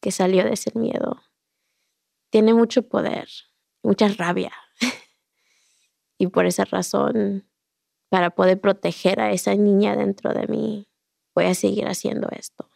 que 0.00 0.10
salió 0.10 0.44
de 0.44 0.52
ese 0.52 0.70
miedo. 0.78 1.22
Tiene 2.30 2.54
mucho 2.54 2.88
poder, 2.88 3.28
mucha 3.82 4.08
rabia. 4.08 4.52
y 6.18 6.28
por 6.28 6.46
esa 6.46 6.64
razón, 6.64 7.48
para 8.08 8.30
poder 8.30 8.60
proteger 8.60 9.20
a 9.20 9.32
esa 9.32 9.54
niña 9.54 9.96
dentro 9.96 10.32
de 10.32 10.46
mí, 10.46 10.91
voy 11.34 11.44
a 11.46 11.54
seguir 11.54 11.86
haciendo 11.86 12.28
esto. 12.30 12.70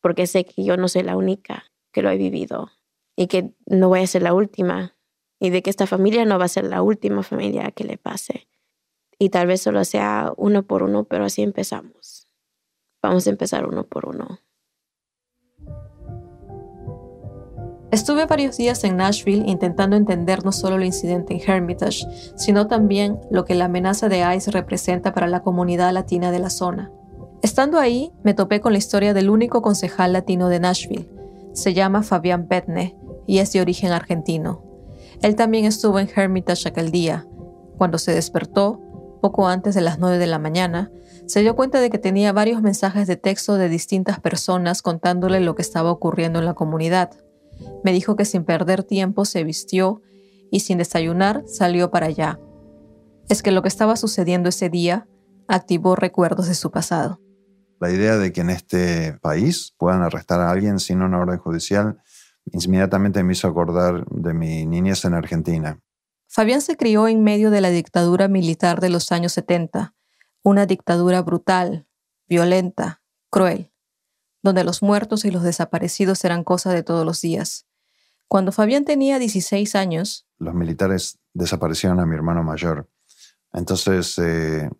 Porque 0.00 0.26
sé 0.26 0.44
que 0.44 0.64
yo 0.64 0.76
no 0.76 0.88
soy 0.88 1.02
la 1.02 1.16
única 1.16 1.64
que 1.92 2.02
lo 2.02 2.10
he 2.10 2.16
vivido 2.16 2.70
y 3.16 3.26
que 3.26 3.52
no 3.66 3.88
voy 3.88 4.00
a 4.00 4.06
ser 4.06 4.22
la 4.22 4.34
última 4.34 4.96
y 5.40 5.50
de 5.50 5.62
que 5.62 5.70
esta 5.70 5.86
familia 5.86 6.24
no 6.24 6.38
va 6.38 6.44
a 6.46 6.48
ser 6.48 6.64
la 6.64 6.82
última 6.82 7.22
familia 7.22 7.70
que 7.70 7.84
le 7.84 7.98
pase. 7.98 8.48
Y 9.18 9.30
tal 9.30 9.48
vez 9.48 9.62
solo 9.62 9.84
sea 9.84 10.32
uno 10.36 10.64
por 10.64 10.82
uno, 10.82 11.04
pero 11.04 11.24
así 11.24 11.42
empezamos. 11.42 12.28
Vamos 13.02 13.26
a 13.26 13.30
empezar 13.30 13.66
uno 13.66 13.84
por 13.84 14.06
uno. 14.06 14.40
Estuve 17.90 18.26
varios 18.26 18.58
días 18.58 18.84
en 18.84 18.98
Nashville 18.98 19.44
intentando 19.46 19.96
entender 19.96 20.44
no 20.44 20.52
solo 20.52 20.76
el 20.76 20.84
incidente 20.84 21.32
en 21.32 21.40
Hermitage, 21.40 22.04
sino 22.36 22.66
también 22.66 23.18
lo 23.30 23.46
que 23.46 23.54
la 23.54 23.64
amenaza 23.64 24.10
de 24.10 24.22
ICE 24.36 24.50
representa 24.50 25.14
para 25.14 25.26
la 25.26 25.42
comunidad 25.42 25.92
latina 25.92 26.30
de 26.30 26.38
la 26.38 26.50
zona. 26.50 26.92
Estando 27.42 27.78
ahí, 27.78 28.12
me 28.24 28.34
topé 28.34 28.60
con 28.60 28.72
la 28.72 28.78
historia 28.78 29.14
del 29.14 29.30
único 29.30 29.62
concejal 29.62 30.12
latino 30.12 30.48
de 30.48 30.58
Nashville. 30.58 31.08
Se 31.52 31.72
llama 31.72 32.02
Fabián 32.02 32.48
Petne 32.48 32.96
y 33.26 33.38
es 33.38 33.52
de 33.52 33.60
origen 33.60 33.92
argentino. 33.92 34.64
Él 35.22 35.36
también 35.36 35.64
estuvo 35.64 36.00
en 36.00 36.08
Hermitage 36.14 36.68
aquel 36.68 36.90
día. 36.90 37.26
Cuando 37.76 37.98
se 37.98 38.12
despertó, 38.12 38.80
poco 39.20 39.46
antes 39.46 39.74
de 39.74 39.80
las 39.80 39.98
9 39.98 40.18
de 40.18 40.26
la 40.26 40.38
mañana, 40.38 40.90
se 41.26 41.40
dio 41.40 41.54
cuenta 41.54 41.80
de 41.80 41.90
que 41.90 41.98
tenía 41.98 42.32
varios 42.32 42.60
mensajes 42.62 43.06
de 43.06 43.16
texto 43.16 43.56
de 43.56 43.68
distintas 43.68 44.18
personas 44.18 44.82
contándole 44.82 45.40
lo 45.40 45.54
que 45.54 45.62
estaba 45.62 45.92
ocurriendo 45.92 46.38
en 46.38 46.44
la 46.44 46.54
comunidad. 46.54 47.10
Me 47.84 47.92
dijo 47.92 48.16
que 48.16 48.24
sin 48.24 48.44
perder 48.44 48.82
tiempo 48.82 49.24
se 49.24 49.44
vistió 49.44 50.02
y 50.50 50.60
sin 50.60 50.78
desayunar 50.78 51.44
salió 51.46 51.90
para 51.90 52.06
allá. 52.06 52.40
Es 53.28 53.42
que 53.42 53.52
lo 53.52 53.62
que 53.62 53.68
estaba 53.68 53.96
sucediendo 53.96 54.48
ese 54.48 54.70
día 54.70 55.06
activó 55.48 55.96
recuerdos 55.96 56.48
de 56.48 56.54
su 56.54 56.70
pasado. 56.70 57.20
La 57.80 57.90
idea 57.90 58.16
de 58.16 58.32
que 58.32 58.40
en 58.40 58.50
este 58.50 59.14
país 59.20 59.74
puedan 59.76 60.02
arrestar 60.02 60.40
a 60.40 60.50
alguien 60.50 60.80
sin 60.80 61.02
una 61.02 61.18
orden 61.18 61.38
judicial 61.38 62.00
inmediatamente 62.52 63.22
me 63.22 63.34
hizo 63.34 63.46
acordar 63.46 64.06
de 64.06 64.32
mi 64.32 64.64
niñez 64.64 65.04
en 65.04 65.14
Argentina. 65.14 65.80
Fabián 66.26 66.62
se 66.62 66.76
crió 66.76 67.06
en 67.06 67.22
medio 67.22 67.50
de 67.50 67.60
la 67.60 67.68
dictadura 67.70 68.26
militar 68.26 68.80
de 68.80 68.88
los 68.88 69.12
años 69.12 69.32
70, 69.32 69.94
una 70.42 70.64
dictadura 70.64 71.20
brutal, 71.20 71.86
violenta, 72.26 73.02
cruel 73.28 73.70
donde 74.42 74.64
los 74.64 74.82
muertos 74.82 75.24
y 75.24 75.30
los 75.30 75.42
desaparecidos 75.42 76.24
eran 76.24 76.44
cosa 76.44 76.72
de 76.72 76.82
todos 76.82 77.04
los 77.04 77.20
días. 77.20 77.66
Cuando 78.28 78.52
Fabián 78.52 78.84
tenía 78.84 79.18
16 79.18 79.74
años, 79.74 80.26
los 80.38 80.54
militares 80.54 81.18
desaparecieron 81.32 81.98
a 82.00 82.06
mi 82.06 82.14
hermano 82.14 82.42
mayor. 82.42 82.88
Entonces 83.52 84.18
eh, 84.18 84.70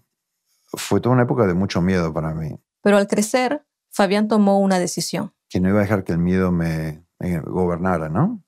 fue 0.72 1.00
toda 1.00 1.14
una 1.14 1.24
época 1.24 1.46
de 1.46 1.54
mucho 1.54 1.80
miedo 1.80 2.12
para 2.12 2.34
mí. 2.34 2.58
Pero 2.88 2.96
al 2.96 3.06
crecer, 3.06 3.66
Fabián 3.90 4.28
tomó 4.28 4.60
una 4.60 4.78
decisión. 4.78 5.34
Que 5.50 5.60
no 5.60 5.68
iba 5.68 5.80
a 5.80 5.82
dejar 5.82 6.04
que 6.04 6.12
el 6.12 6.18
miedo 6.18 6.50
me, 6.50 7.04
me 7.18 7.38
gobernara, 7.40 8.08
¿no? 8.08 8.42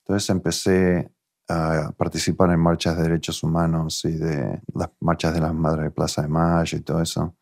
Entonces 0.00 0.28
empecé 0.28 1.10
a 1.48 1.92
participar 1.96 2.50
en 2.50 2.60
marchas 2.60 2.98
de 2.98 3.04
derechos 3.04 3.42
humanos 3.42 4.04
y 4.04 4.12
de 4.12 4.60
las 4.74 4.90
marchas 5.00 5.32
de 5.32 5.40
las 5.40 5.54
Madres 5.54 5.84
de 5.84 5.90
Plaza 5.92 6.20
de 6.20 6.28
Mayo 6.28 6.76
y 6.76 6.82
todo 6.82 7.00
eso. 7.00 7.36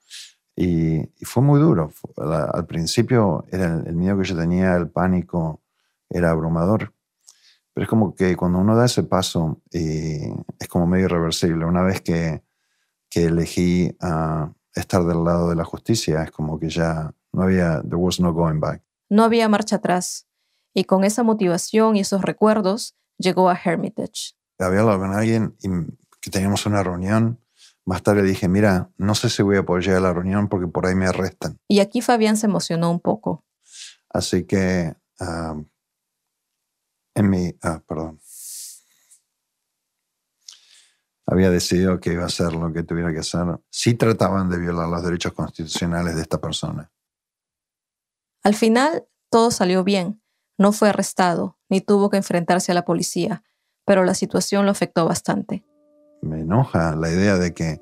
Y, 0.55 1.03
fue 1.25 1.43
muy 1.43 1.59
duro. 1.59 1.91
Al 2.19 2.67
principio 2.67 3.45
era 3.51 3.83
el, 3.85 3.97
miedo 3.97 4.17
que 4.17 4.29
yo 4.29 4.37
tenía, 4.37 4.77
el 4.77 4.91
pánico, 4.91 5.61
era 6.09 6.31
abrumador. 6.31 6.95
Pero 7.73 7.83
es 7.83 7.91
como 7.91 8.15
que 8.15 8.37
cuando 8.37 8.61
uno 8.61 8.77
da 8.77 8.85
ese 8.85 9.03
paso, 9.03 9.61
eh, 9.73 10.33
es 10.61 10.69
como 10.69 10.87
medio 10.87 11.07
irreversible. 11.07 11.65
Una 11.65 11.83
vez 11.83 12.01
que, 12.01 12.45
que 13.11 13.25
elegí 13.25 13.97
a 14.01 14.53
estar 14.75 15.05
del 15.05 15.25
lado 15.25 15.51
de 15.51 15.57
la 15.57 15.65
justicia, 15.65 16.23
es 16.23 16.31
como 16.31 16.59
que 16.59 16.69
ya 16.69 17.15
no 17.33 17.43
había, 17.43 17.81
there 17.83 17.97
was 17.97 18.21
no 18.21 18.33
going 18.33 18.61
back. 18.61 18.83
No 19.09 19.25
había 19.25 19.49
marcha 19.49 19.77
atrás. 19.77 20.27
Y 20.75 20.85
con 20.85 21.05
esa 21.05 21.23
motivación 21.23 21.97
y 21.97 22.01
esos 22.01 22.23
recuerdos, 22.23 22.97
llegó 23.17 23.49
a 23.49 23.59
Hermitage. 23.63 24.35
Había 24.59 24.81
hablado 24.81 25.01
con 25.01 25.13
alguien 25.13 25.57
y 25.63 25.69
que 26.21 26.31
teníamos 26.31 26.67
una 26.67 26.83
reunión 26.83 27.39
más 27.85 28.03
tarde 28.03 28.23
dije, 28.23 28.49
mira, 28.49 28.91
no 28.97 29.15
sé 29.15 29.29
si 29.29 29.43
voy 29.43 29.59
a 29.59 29.63
poder 29.65 29.85
llegar 29.85 29.99
a 29.99 30.09
la 30.09 30.13
reunión 30.15 30.49
porque 30.49 30.67
por 30.67 30.87
ahí 30.87 30.95
me 30.95 31.07
arrestan. 31.07 31.59
Y 31.69 31.81
aquí 31.81 32.01
Fabián 32.01 32.37
se 32.37 32.47
emocionó 32.47 32.91
un 32.91 33.01
poco. 33.01 33.45
Así 34.09 34.45
que, 34.45 34.95
en 37.15 37.31
mi, 37.31 37.55
ah, 37.63 37.83
perdón, 37.87 38.21
había 41.27 41.51
decidido 41.51 42.01
que 42.01 42.13
iba 42.13 42.25
a 42.25 42.27
hacer 42.27 42.53
lo 42.53 42.73
que 42.73 42.83
tuviera 42.83 43.13
que 43.13 43.21
hacer. 43.21 43.61
Sí 43.71 43.95
trataban 43.95 44.51
de 44.51 44.59
violar 44.59 44.89
los 44.89 45.03
derechos 45.03 45.33
constitucionales 45.33 46.17
de 46.17 46.23
esta 46.23 46.41
persona. 46.41 46.91
Al 48.43 48.55
final, 48.55 49.07
todo 49.31 49.51
salió 49.51 49.85
bien. 49.85 50.23
No 50.59 50.73
fue 50.73 50.91
arrestado, 50.91 51.59
ni 51.69 51.81
tuvo 51.81 52.11
que 52.11 52.19
enfrentarse 52.19 52.73
a 52.73 52.75
la 52.75 52.85
policía, 52.85 53.43
pero 53.85 54.05
la 54.05 54.15
situación 54.15 54.67
lo 54.67 54.71
afectó 54.71 55.07
bastante 55.07 55.65
me 56.25 56.41
enoja 56.41 56.97
la 56.97 57.11
idea 57.11 57.37
de 57.37 57.53
que 57.53 57.81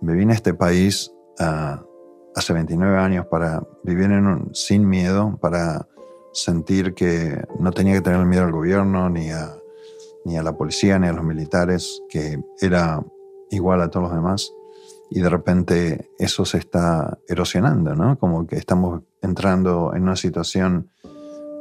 me 0.00 0.14
vine 0.14 0.32
a 0.32 0.36
este 0.36 0.54
país 0.54 1.12
ah, 1.38 1.82
hace 2.34 2.52
29 2.52 2.98
años 2.98 3.26
para 3.26 3.62
vivir 3.82 4.10
sin 4.52 4.88
miedo, 4.88 5.38
para 5.40 5.86
sentir 6.32 6.94
que 6.94 7.42
no 7.58 7.72
tenía 7.72 7.94
que 7.94 8.00
tener 8.00 8.24
miedo 8.26 8.44
al 8.44 8.52
gobierno, 8.52 9.10
ni 9.10 9.30
a, 9.30 9.56
ni 10.24 10.36
a 10.36 10.42
la 10.42 10.56
policía, 10.56 10.98
ni 10.98 11.06
a 11.06 11.12
los 11.12 11.24
militares, 11.24 12.02
que 12.08 12.42
era 12.60 13.04
igual 13.50 13.82
a 13.82 13.90
todos 13.90 14.04
los 14.04 14.14
demás. 14.14 14.52
Y 15.10 15.20
de 15.20 15.28
repente 15.28 16.10
eso 16.18 16.44
se 16.44 16.58
está 16.58 17.18
erosionando, 17.28 17.94
¿no? 17.94 18.18
Como 18.18 18.46
que 18.46 18.56
estamos 18.56 19.02
entrando 19.22 19.92
en 19.94 20.02
una 20.02 20.16
situación 20.16 20.90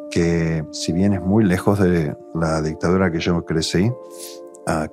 que, 0.10 0.66
si 0.72 0.94
bien 0.94 1.14
es 1.14 1.22
muy 1.22 1.44
lejos 1.44 1.80
de 1.80 2.16
la 2.34 2.62
dictadura 2.62 3.12
que 3.12 3.20
yo 3.20 3.46
crecí, 3.46 3.92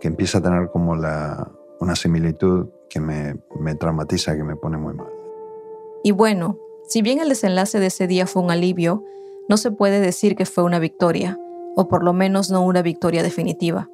que 0.00 0.08
empieza 0.08 0.38
a 0.38 0.42
tener 0.42 0.70
como 0.70 0.96
la, 0.96 1.50
una 1.78 1.94
similitud 1.94 2.68
que 2.88 3.00
me, 3.00 3.36
me 3.58 3.74
traumatiza, 3.76 4.36
que 4.36 4.44
me 4.44 4.56
pone 4.56 4.76
muy 4.78 4.94
mal. 4.94 5.08
Y 6.02 6.12
bueno, 6.12 6.58
si 6.88 7.02
bien 7.02 7.20
el 7.20 7.28
desenlace 7.28 7.78
de 7.78 7.86
ese 7.86 8.06
día 8.06 8.26
fue 8.26 8.42
un 8.42 8.50
alivio, 8.50 9.04
no 9.48 9.56
se 9.56 9.70
puede 9.70 10.00
decir 10.00 10.34
que 10.34 10.46
fue 10.46 10.64
una 10.64 10.78
victoria, 10.78 11.38
o 11.76 11.88
por 11.88 12.02
lo 12.02 12.12
menos 12.12 12.50
no 12.50 12.64
una 12.64 12.82
victoria 12.82 13.22
definitiva. 13.22 13.88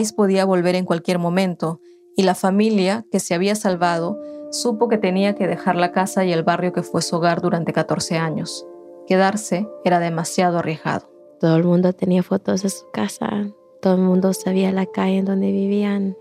Ice 0.00 0.14
podía 0.14 0.44
volver 0.44 0.74
en 0.74 0.84
cualquier 0.84 1.18
momento, 1.18 1.80
y 2.16 2.22
la 2.22 2.34
familia, 2.34 3.04
que 3.10 3.20
se 3.20 3.34
había 3.34 3.54
salvado, 3.54 4.18
supo 4.50 4.88
que 4.88 4.98
tenía 4.98 5.34
que 5.34 5.46
dejar 5.46 5.76
la 5.76 5.92
casa 5.92 6.24
y 6.24 6.32
el 6.32 6.42
barrio 6.42 6.72
que 6.72 6.82
fue 6.82 7.02
su 7.02 7.16
hogar 7.16 7.42
durante 7.42 7.72
14 7.72 8.16
años. 8.16 8.66
Quedarse 9.06 9.68
era 9.84 10.00
demasiado 10.00 10.58
arriesgado. 10.58 11.10
Todo 11.40 11.56
el 11.56 11.64
mundo 11.64 11.92
tenía 11.92 12.22
fotos 12.22 12.62
de 12.62 12.70
su 12.70 12.88
casa, 12.90 13.52
todo 13.82 13.94
el 13.94 14.00
mundo 14.00 14.32
sabía 14.32 14.72
la 14.72 14.86
calle 14.86 15.18
en 15.18 15.26
donde 15.26 15.52
vivían. 15.52 16.16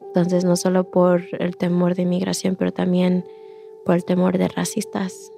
Entonces, 0.00 0.44
no 0.44 0.56
solo 0.56 0.90
por 0.90 1.22
el 1.38 1.56
temor 1.56 1.94
de 1.94 2.02
inmigración, 2.02 2.56
pero 2.56 2.72
también 2.72 3.24
por 3.84 3.96
el 3.96 4.04
temor 4.04 4.38
de 4.38 4.48
racistas. 4.48 5.32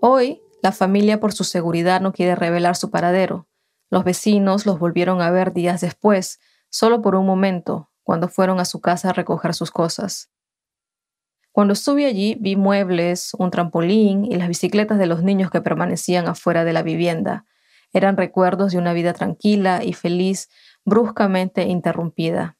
Hoy, 0.00 0.41
la 0.62 0.70
familia 0.70 1.18
por 1.18 1.32
su 1.32 1.42
seguridad 1.42 2.00
no 2.00 2.12
quiere 2.12 2.36
revelar 2.36 2.76
su 2.76 2.90
paradero. 2.90 3.48
Los 3.90 4.04
vecinos 4.04 4.64
los 4.64 4.78
volvieron 4.78 5.20
a 5.20 5.30
ver 5.30 5.52
días 5.52 5.80
después, 5.80 6.38
solo 6.70 7.02
por 7.02 7.16
un 7.16 7.26
momento, 7.26 7.90
cuando 8.04 8.28
fueron 8.28 8.60
a 8.60 8.64
su 8.64 8.80
casa 8.80 9.10
a 9.10 9.12
recoger 9.12 9.54
sus 9.54 9.72
cosas. 9.72 10.30
Cuando 11.50 11.74
estuve 11.74 12.06
allí 12.06 12.36
vi 12.40 12.54
muebles, 12.54 13.34
un 13.34 13.50
trampolín 13.50 14.24
y 14.24 14.36
las 14.36 14.46
bicicletas 14.46 14.98
de 14.98 15.06
los 15.06 15.24
niños 15.24 15.50
que 15.50 15.60
permanecían 15.60 16.28
afuera 16.28 16.64
de 16.64 16.72
la 16.72 16.82
vivienda. 16.82 17.44
Eran 17.92 18.16
recuerdos 18.16 18.70
de 18.72 18.78
una 18.78 18.92
vida 18.92 19.12
tranquila 19.14 19.82
y 19.82 19.94
feliz, 19.94 20.48
bruscamente 20.84 21.64
interrumpida. 21.64 22.56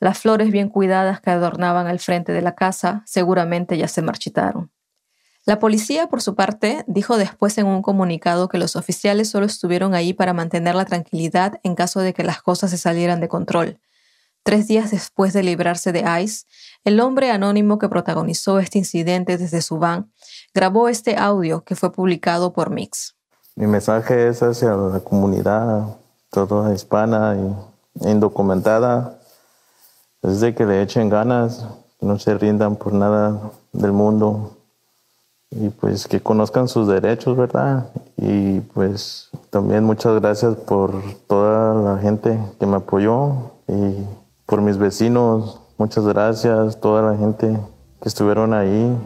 Las 0.00 0.18
flores 0.18 0.50
bien 0.50 0.68
cuidadas 0.68 1.20
que 1.20 1.30
adornaban 1.30 1.86
el 1.86 2.00
frente 2.00 2.32
de 2.32 2.42
la 2.42 2.56
casa 2.56 3.02
seguramente 3.06 3.78
ya 3.78 3.86
se 3.86 4.02
marchitaron. 4.02 4.72
La 5.48 5.58
policía, 5.58 6.08
por 6.08 6.20
su 6.20 6.34
parte, 6.34 6.84
dijo 6.88 7.16
después 7.16 7.56
en 7.56 7.64
un 7.64 7.80
comunicado 7.80 8.50
que 8.50 8.58
los 8.58 8.76
oficiales 8.76 9.30
solo 9.30 9.46
estuvieron 9.46 9.94
ahí 9.94 10.12
para 10.12 10.34
mantener 10.34 10.74
la 10.74 10.84
tranquilidad 10.84 11.58
en 11.62 11.74
caso 11.74 12.00
de 12.00 12.12
que 12.12 12.22
las 12.22 12.42
cosas 12.42 12.70
se 12.70 12.76
salieran 12.76 13.18
de 13.18 13.28
control. 13.28 13.80
Tres 14.42 14.68
días 14.68 14.90
después 14.90 15.32
de 15.32 15.42
librarse 15.42 15.90
de 15.90 16.04
ICE, 16.22 16.44
el 16.84 17.00
hombre 17.00 17.30
anónimo 17.30 17.78
que 17.78 17.88
protagonizó 17.88 18.58
este 18.58 18.76
incidente 18.76 19.38
desde 19.38 19.62
su 19.62 19.78
van 19.78 20.12
grabó 20.52 20.90
este 20.90 21.16
audio 21.16 21.64
que 21.64 21.76
fue 21.76 21.92
publicado 21.92 22.52
por 22.52 22.68
Mix. 22.68 23.16
Mi 23.56 23.66
mensaje 23.66 24.28
es 24.28 24.42
hacia 24.42 24.76
la 24.76 25.00
comunidad, 25.00 25.96
toda 26.28 26.74
hispana 26.74 27.34
e 28.02 28.10
indocumentada, 28.10 29.18
es 30.20 30.44
que 30.54 30.66
le 30.66 30.82
echen 30.82 31.08
ganas, 31.08 31.64
no 32.02 32.18
se 32.18 32.36
rindan 32.36 32.76
por 32.76 32.92
nada 32.92 33.50
del 33.72 33.92
mundo 33.92 34.57
y 35.50 35.70
pues 35.70 36.06
que 36.06 36.20
conozcan 36.20 36.68
sus 36.68 36.86
derechos, 36.86 37.36
¿verdad? 37.36 37.90
Y 38.16 38.60
pues 38.60 39.30
también 39.50 39.84
muchas 39.84 40.20
gracias 40.20 40.54
por 40.56 40.92
toda 41.26 41.74
la 41.74 41.98
gente 42.00 42.38
que 42.60 42.66
me 42.66 42.76
apoyó 42.76 43.52
y 43.66 43.94
por 44.46 44.60
mis 44.60 44.78
vecinos, 44.78 45.60
muchas 45.78 46.06
gracias, 46.06 46.80
toda 46.80 47.02
la 47.02 47.16
gente 47.16 47.58
que 48.00 48.08
estuvieron 48.08 48.52
ahí. 48.54 48.96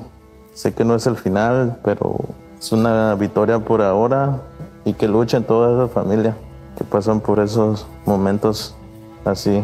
Sé 0.55 0.75
que 0.75 0.85
no 0.85 0.95
es 0.95 1.07
el 1.07 1.17
final, 1.17 1.79
pero 1.85 2.17
es 2.59 2.73
una 2.73 3.15
victoria 3.15 3.59
por 3.59 3.81
ahora 3.81 4.41
y 4.85 4.95
que 4.95 5.09
luchen 5.09 5.45
toda 5.45 5.73
esa 5.85 5.93
familia 5.93 6.37
que 6.77 6.85
pasan 6.85 7.21
por 7.21 7.39
esos 7.39 7.87
momentos 8.05 8.75
así. 9.25 9.63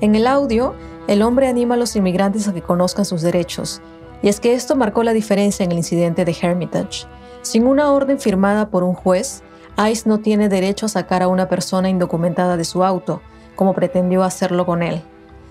En 0.00 0.16
el 0.16 0.26
audio, 0.26 0.74
el 1.08 1.22
hombre 1.22 1.48
anima 1.48 1.74
a 1.74 1.78
los 1.78 1.96
inmigrantes 1.96 2.48
a 2.48 2.52
que 2.52 2.62
conozcan 2.62 3.04
sus 3.04 3.22
derechos, 3.22 3.80
y 4.22 4.28
es 4.28 4.40
que 4.40 4.54
esto 4.54 4.76
marcó 4.76 5.02
la 5.02 5.12
diferencia 5.12 5.64
en 5.64 5.72
el 5.72 5.78
incidente 5.78 6.24
de 6.24 6.36
Hermitage. 6.40 7.06
Sin 7.42 7.66
una 7.66 7.92
orden 7.92 8.20
firmada 8.20 8.68
por 8.70 8.84
un 8.84 8.94
juez, 8.94 9.42
ICE 9.76 10.08
no 10.08 10.18
tiene 10.18 10.48
derecho 10.48 10.86
a 10.86 10.90
sacar 10.90 11.22
a 11.22 11.28
una 11.28 11.48
persona 11.48 11.88
indocumentada 11.88 12.56
de 12.56 12.64
su 12.64 12.84
auto, 12.84 13.20
como 13.56 13.74
pretendió 13.74 14.22
hacerlo 14.22 14.64
con 14.64 14.82
él, 14.82 15.02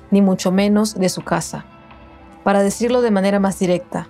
ni 0.10 0.22
mucho 0.22 0.52
menos 0.52 0.96
de 0.96 1.10
su 1.10 1.22
casa. 1.22 1.66
Para 2.44 2.64
decirlo 2.64 3.02
de 3.02 3.12
manera 3.12 3.40
más 3.40 3.60
directa, 3.60 4.08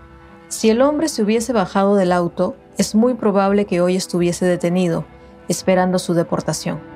si 0.47 0.69
el 0.69 0.81
hombre 0.81 1.09
se 1.09 1.23
hubiese 1.23 1.53
bajado 1.53 1.95
del 1.95 2.11
auto, 2.11 2.55
es 2.77 2.93
muy 2.93 3.13
probable 3.13 3.65
que 3.65 3.81
hoy 3.81 3.95
estuviese 3.95 4.45
detenido, 4.45 5.05
esperando 5.47 5.97
su 5.97 6.13
deportación. 6.13 6.90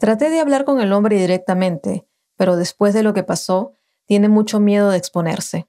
Traté 0.00 0.30
de 0.30 0.40
hablar 0.40 0.64
con 0.64 0.80
el 0.80 0.94
hombre 0.94 1.18
directamente, 1.18 2.06
pero 2.36 2.56
después 2.56 2.94
de 2.94 3.02
lo 3.02 3.12
que 3.12 3.22
pasó, 3.22 3.74
tiene 4.06 4.30
mucho 4.30 4.58
miedo 4.58 4.88
de 4.88 4.96
exponerse. 4.96 5.68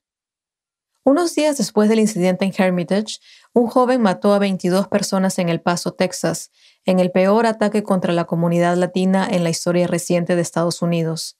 Unos 1.03 1.35
días 1.35 1.57
después 1.57 1.89
del 1.89 1.99
incidente 1.99 2.45
en 2.45 2.53
Hermitage, 2.57 3.19
un 3.51 3.67
joven 3.67 4.01
mató 4.01 4.33
a 4.33 4.39
22 4.39 4.87
personas 4.87 5.37
en 5.37 5.49
El 5.49 5.59
Paso, 5.59 5.91
Texas, 5.91 6.49
en 6.85 7.01
el 7.01 7.11
peor 7.11 7.45
ataque 7.45 7.83
contra 7.83 8.13
la 8.13 8.23
comunidad 8.23 8.77
latina 8.77 9.27
en 9.29 9.43
la 9.43 9.49
historia 9.49 9.85
reciente 9.85 10.37
de 10.37 10.43
Estados 10.43 10.81
Unidos. 10.81 11.37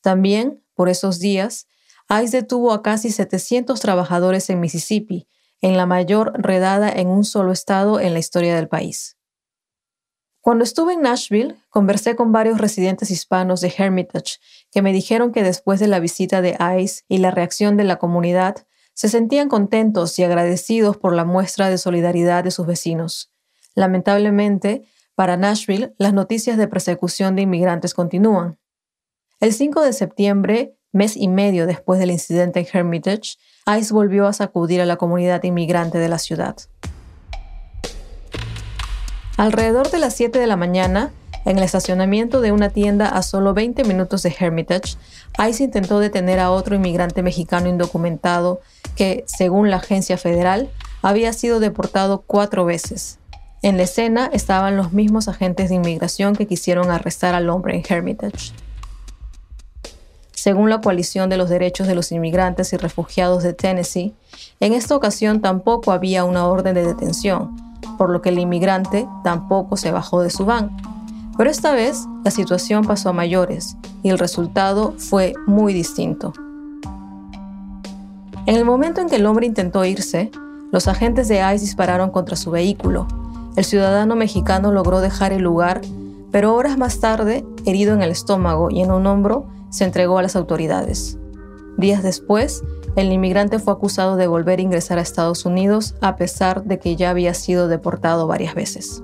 También, 0.00 0.64
por 0.74 0.88
esos 0.88 1.20
días, 1.20 1.68
ICE 2.10 2.38
detuvo 2.38 2.72
a 2.72 2.82
casi 2.82 3.12
700 3.12 3.78
trabajadores 3.78 4.50
en 4.50 4.58
Mississippi, 4.58 5.28
en 5.60 5.76
la 5.76 5.86
mayor 5.86 6.32
redada 6.34 6.90
en 6.90 7.06
un 7.06 7.22
solo 7.22 7.52
estado 7.52 8.00
en 8.00 8.14
la 8.14 8.18
historia 8.18 8.56
del 8.56 8.66
país. 8.66 9.16
Cuando 10.42 10.64
estuve 10.64 10.94
en 10.94 11.02
Nashville, 11.02 11.54
conversé 11.70 12.16
con 12.16 12.32
varios 12.32 12.58
residentes 12.58 13.12
hispanos 13.12 13.60
de 13.60 13.72
Hermitage 13.78 14.40
que 14.72 14.82
me 14.82 14.92
dijeron 14.92 15.30
que 15.30 15.44
después 15.44 15.78
de 15.78 15.86
la 15.86 16.00
visita 16.00 16.42
de 16.42 16.58
ICE 16.80 17.04
y 17.06 17.18
la 17.18 17.30
reacción 17.30 17.76
de 17.76 17.84
la 17.84 18.00
comunidad, 18.00 18.56
se 18.92 19.08
sentían 19.08 19.48
contentos 19.48 20.18
y 20.18 20.24
agradecidos 20.24 20.96
por 20.96 21.14
la 21.14 21.24
muestra 21.24 21.70
de 21.70 21.78
solidaridad 21.78 22.42
de 22.42 22.50
sus 22.50 22.66
vecinos. 22.66 23.30
Lamentablemente, 23.76 24.82
para 25.14 25.36
Nashville, 25.36 25.94
las 25.96 26.12
noticias 26.12 26.56
de 26.56 26.66
persecución 26.66 27.36
de 27.36 27.42
inmigrantes 27.42 27.94
continúan. 27.94 28.58
El 29.38 29.52
5 29.52 29.80
de 29.82 29.92
septiembre, 29.92 30.76
mes 30.90 31.16
y 31.16 31.28
medio 31.28 31.68
después 31.68 32.00
del 32.00 32.10
incidente 32.10 32.58
en 32.58 32.66
Hermitage, 32.66 33.36
ICE 33.78 33.94
volvió 33.94 34.26
a 34.26 34.32
sacudir 34.32 34.80
a 34.80 34.86
la 34.86 34.96
comunidad 34.96 35.44
inmigrante 35.44 35.98
de 35.98 36.08
la 36.08 36.18
ciudad. 36.18 36.56
Alrededor 39.42 39.90
de 39.90 39.98
las 39.98 40.14
7 40.14 40.38
de 40.38 40.46
la 40.46 40.54
mañana, 40.54 41.10
en 41.44 41.58
el 41.58 41.64
estacionamiento 41.64 42.40
de 42.40 42.52
una 42.52 42.68
tienda 42.68 43.08
a 43.08 43.22
solo 43.22 43.54
20 43.54 43.82
minutos 43.82 44.22
de 44.22 44.32
Hermitage, 44.38 44.94
ICE 45.36 45.64
intentó 45.64 45.98
detener 45.98 46.38
a 46.38 46.52
otro 46.52 46.76
inmigrante 46.76 47.24
mexicano 47.24 47.68
indocumentado 47.68 48.60
que, 48.94 49.24
según 49.26 49.68
la 49.68 49.78
agencia 49.78 50.16
federal, 50.16 50.70
había 51.02 51.32
sido 51.32 51.58
deportado 51.58 52.22
cuatro 52.24 52.64
veces. 52.64 53.18
En 53.62 53.78
la 53.78 53.82
escena 53.82 54.30
estaban 54.32 54.76
los 54.76 54.92
mismos 54.92 55.26
agentes 55.26 55.70
de 55.70 55.74
inmigración 55.74 56.36
que 56.36 56.46
quisieron 56.46 56.92
arrestar 56.92 57.34
al 57.34 57.50
hombre 57.50 57.74
en 57.74 57.82
Hermitage. 57.84 58.52
Según 60.30 60.70
la 60.70 60.80
Coalición 60.80 61.28
de 61.30 61.36
los 61.36 61.50
Derechos 61.50 61.88
de 61.88 61.96
los 61.96 62.12
Inmigrantes 62.12 62.72
y 62.74 62.76
Refugiados 62.76 63.42
de 63.42 63.54
Tennessee, 63.54 64.14
en 64.60 64.72
esta 64.72 64.94
ocasión 64.94 65.40
tampoco 65.40 65.90
había 65.90 66.22
una 66.22 66.46
orden 66.46 66.74
de 66.76 66.86
detención, 66.86 67.71
por 67.92 68.10
lo 68.10 68.22
que 68.22 68.30
el 68.30 68.38
inmigrante 68.38 69.08
tampoco 69.24 69.76
se 69.76 69.92
bajó 69.92 70.22
de 70.22 70.30
su 70.30 70.44
van. 70.44 70.76
Pero 71.36 71.50
esta 71.50 71.72
vez 71.72 72.06
la 72.24 72.30
situación 72.30 72.84
pasó 72.84 73.10
a 73.10 73.12
mayores 73.12 73.76
y 74.02 74.10
el 74.10 74.18
resultado 74.18 74.94
fue 74.98 75.32
muy 75.46 75.72
distinto. 75.72 76.32
En 78.46 78.56
el 78.56 78.64
momento 78.64 79.00
en 79.00 79.08
que 79.08 79.16
el 79.16 79.26
hombre 79.26 79.46
intentó 79.46 79.84
irse, 79.84 80.30
los 80.72 80.88
agentes 80.88 81.28
de 81.28 81.36
ICE 81.36 81.60
dispararon 81.60 82.10
contra 82.10 82.34
su 82.34 82.50
vehículo. 82.50 83.06
El 83.56 83.64
ciudadano 83.64 84.16
mexicano 84.16 84.72
logró 84.72 85.00
dejar 85.00 85.32
el 85.32 85.42
lugar, 85.42 85.80
pero 86.30 86.54
horas 86.54 86.78
más 86.78 86.98
tarde, 86.98 87.44
herido 87.66 87.94
en 87.94 88.02
el 88.02 88.10
estómago 88.10 88.70
y 88.70 88.80
en 88.80 88.90
un 88.90 89.06
hombro, 89.06 89.46
se 89.70 89.84
entregó 89.84 90.18
a 90.18 90.22
las 90.22 90.34
autoridades. 90.34 91.18
Días 91.76 92.02
después, 92.02 92.62
el 92.96 93.12
inmigrante 93.12 93.58
fue 93.58 93.72
acusado 93.72 94.16
de 94.16 94.26
volver 94.26 94.58
a 94.58 94.62
ingresar 94.62 94.98
a 94.98 95.02
Estados 95.02 95.46
Unidos 95.46 95.94
a 96.00 96.16
pesar 96.16 96.64
de 96.64 96.78
que 96.78 96.96
ya 96.96 97.10
había 97.10 97.34
sido 97.34 97.68
deportado 97.68 98.26
varias 98.26 98.54
veces. 98.54 99.02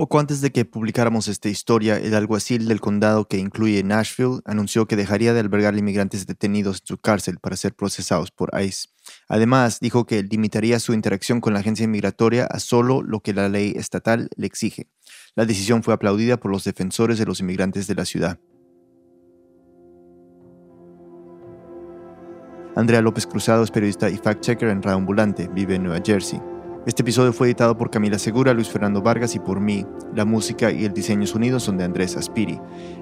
Poco 0.00 0.18
antes 0.18 0.40
de 0.40 0.50
que 0.50 0.64
publicáramos 0.64 1.28
esta 1.28 1.50
historia, 1.50 1.98
el 1.98 2.14
alguacil 2.14 2.66
del 2.68 2.80
condado 2.80 3.28
que 3.28 3.36
incluye 3.36 3.82
Nashville 3.82 4.40
anunció 4.46 4.86
que 4.86 4.96
dejaría 4.96 5.34
de 5.34 5.40
albergar 5.40 5.76
inmigrantes 5.76 6.26
detenidos 6.26 6.80
en 6.80 6.86
su 6.86 6.96
cárcel 6.96 7.38
para 7.38 7.54
ser 7.56 7.74
procesados 7.74 8.30
por 8.30 8.50
ICE. 8.58 8.88
Además, 9.28 9.78
dijo 9.78 10.06
que 10.06 10.22
limitaría 10.22 10.80
su 10.80 10.94
interacción 10.94 11.42
con 11.42 11.52
la 11.52 11.60
agencia 11.60 11.84
inmigratoria 11.84 12.46
a 12.46 12.60
solo 12.60 13.02
lo 13.02 13.20
que 13.20 13.34
la 13.34 13.50
ley 13.50 13.74
estatal 13.76 14.30
le 14.36 14.46
exige. 14.46 14.88
La 15.34 15.44
decisión 15.44 15.82
fue 15.82 15.92
aplaudida 15.92 16.38
por 16.40 16.50
los 16.50 16.64
defensores 16.64 17.18
de 17.18 17.26
los 17.26 17.40
inmigrantes 17.40 17.86
de 17.86 17.94
la 17.94 18.06
ciudad. 18.06 18.40
Andrea 22.76 23.02
López 23.02 23.26
Cruzado 23.26 23.64
es 23.64 23.70
periodista 23.70 24.08
y 24.08 24.16
fact-checker 24.16 24.70
en 24.70 24.82
Radio 24.82 24.98
Ambulante, 24.98 25.48
vive 25.52 25.74
en 25.74 25.82
Nueva 25.82 26.00
Jersey. 26.04 26.40
Este 26.86 27.02
episodio 27.02 27.32
fue 27.32 27.48
editado 27.48 27.76
por 27.76 27.90
Camila 27.90 28.18
Segura, 28.18 28.54
Luis 28.54 28.70
Fernando 28.70 29.02
Vargas 29.02 29.34
y 29.34 29.38
por 29.38 29.60
mí. 29.60 29.84
La 30.14 30.24
música 30.24 30.70
y 30.70 30.84
el 30.84 30.94
diseño 30.94 31.26
sonido 31.26 31.60
son 31.60 31.76
de 31.76 31.84
Andrés 31.84 32.16
Aspiri. 32.16 32.58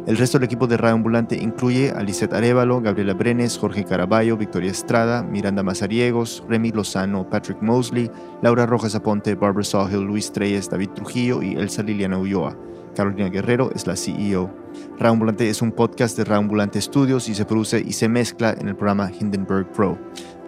El 0.07 0.17
resto 0.17 0.39
del 0.39 0.47
equipo 0.47 0.67
de 0.67 0.79
Radio 0.79 0.97
Ambulante 0.97 1.37
incluye 1.37 1.91
a 1.91 2.03
Lisette 2.03 2.33
Arevalo, 2.33 2.81
Gabriela 2.81 3.15
Brenes, 3.15 3.57
Jorge 3.57 3.85
Caraballo, 3.85 4.37
Victoria 4.37 4.71
Estrada, 4.71 5.23
Miranda 5.23 5.63
Mazariegos, 5.63 6.43
Remy 6.49 6.73
Lozano, 6.73 7.29
Patrick 7.29 7.63
Mosley, 7.63 8.11
Laura 8.43 8.67
Rojas 8.67 8.97
Aponte, 8.97 9.37
Barbara 9.37 9.65
Sawhill, 9.65 10.01
Luis 10.01 10.33
Treyes, 10.33 10.69
David 10.71 10.91
Trujillo 10.97 11.43
y 11.43 11.55
Elsa 11.55 11.83
Liliana 11.83 12.19
Ulloa. 12.19 12.57
Carolina 12.97 13.29
Guerrero 13.29 13.71
es 13.77 13.87
la 13.87 13.95
CEO. 13.95 14.51
Raambulante 14.99 15.49
es 15.49 15.63
un 15.63 15.71
podcast 15.71 16.17
de 16.17 16.25
Raambulante 16.25 16.81
Studios 16.81 17.29
y 17.29 17.35
se 17.37 17.45
produce 17.45 17.81
y 17.81 17.93
se 17.93 18.09
mezcla 18.09 18.53
en 18.59 18.67
el 18.67 18.75
programa 18.75 19.11
Hindenburg 19.13 19.71
Pro. 19.73 19.97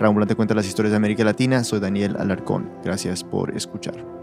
Raambulante 0.01 0.35
cuenta 0.35 0.55
las 0.55 0.67
historias 0.67 0.91
de 0.91 0.97
América 0.97 1.23
Latina. 1.23 1.63
Soy 1.63 1.79
Daniel 1.79 2.17
Alarcón. 2.19 2.69
Gracias 2.83 3.23
por 3.23 3.57
escuchar. 3.57 4.20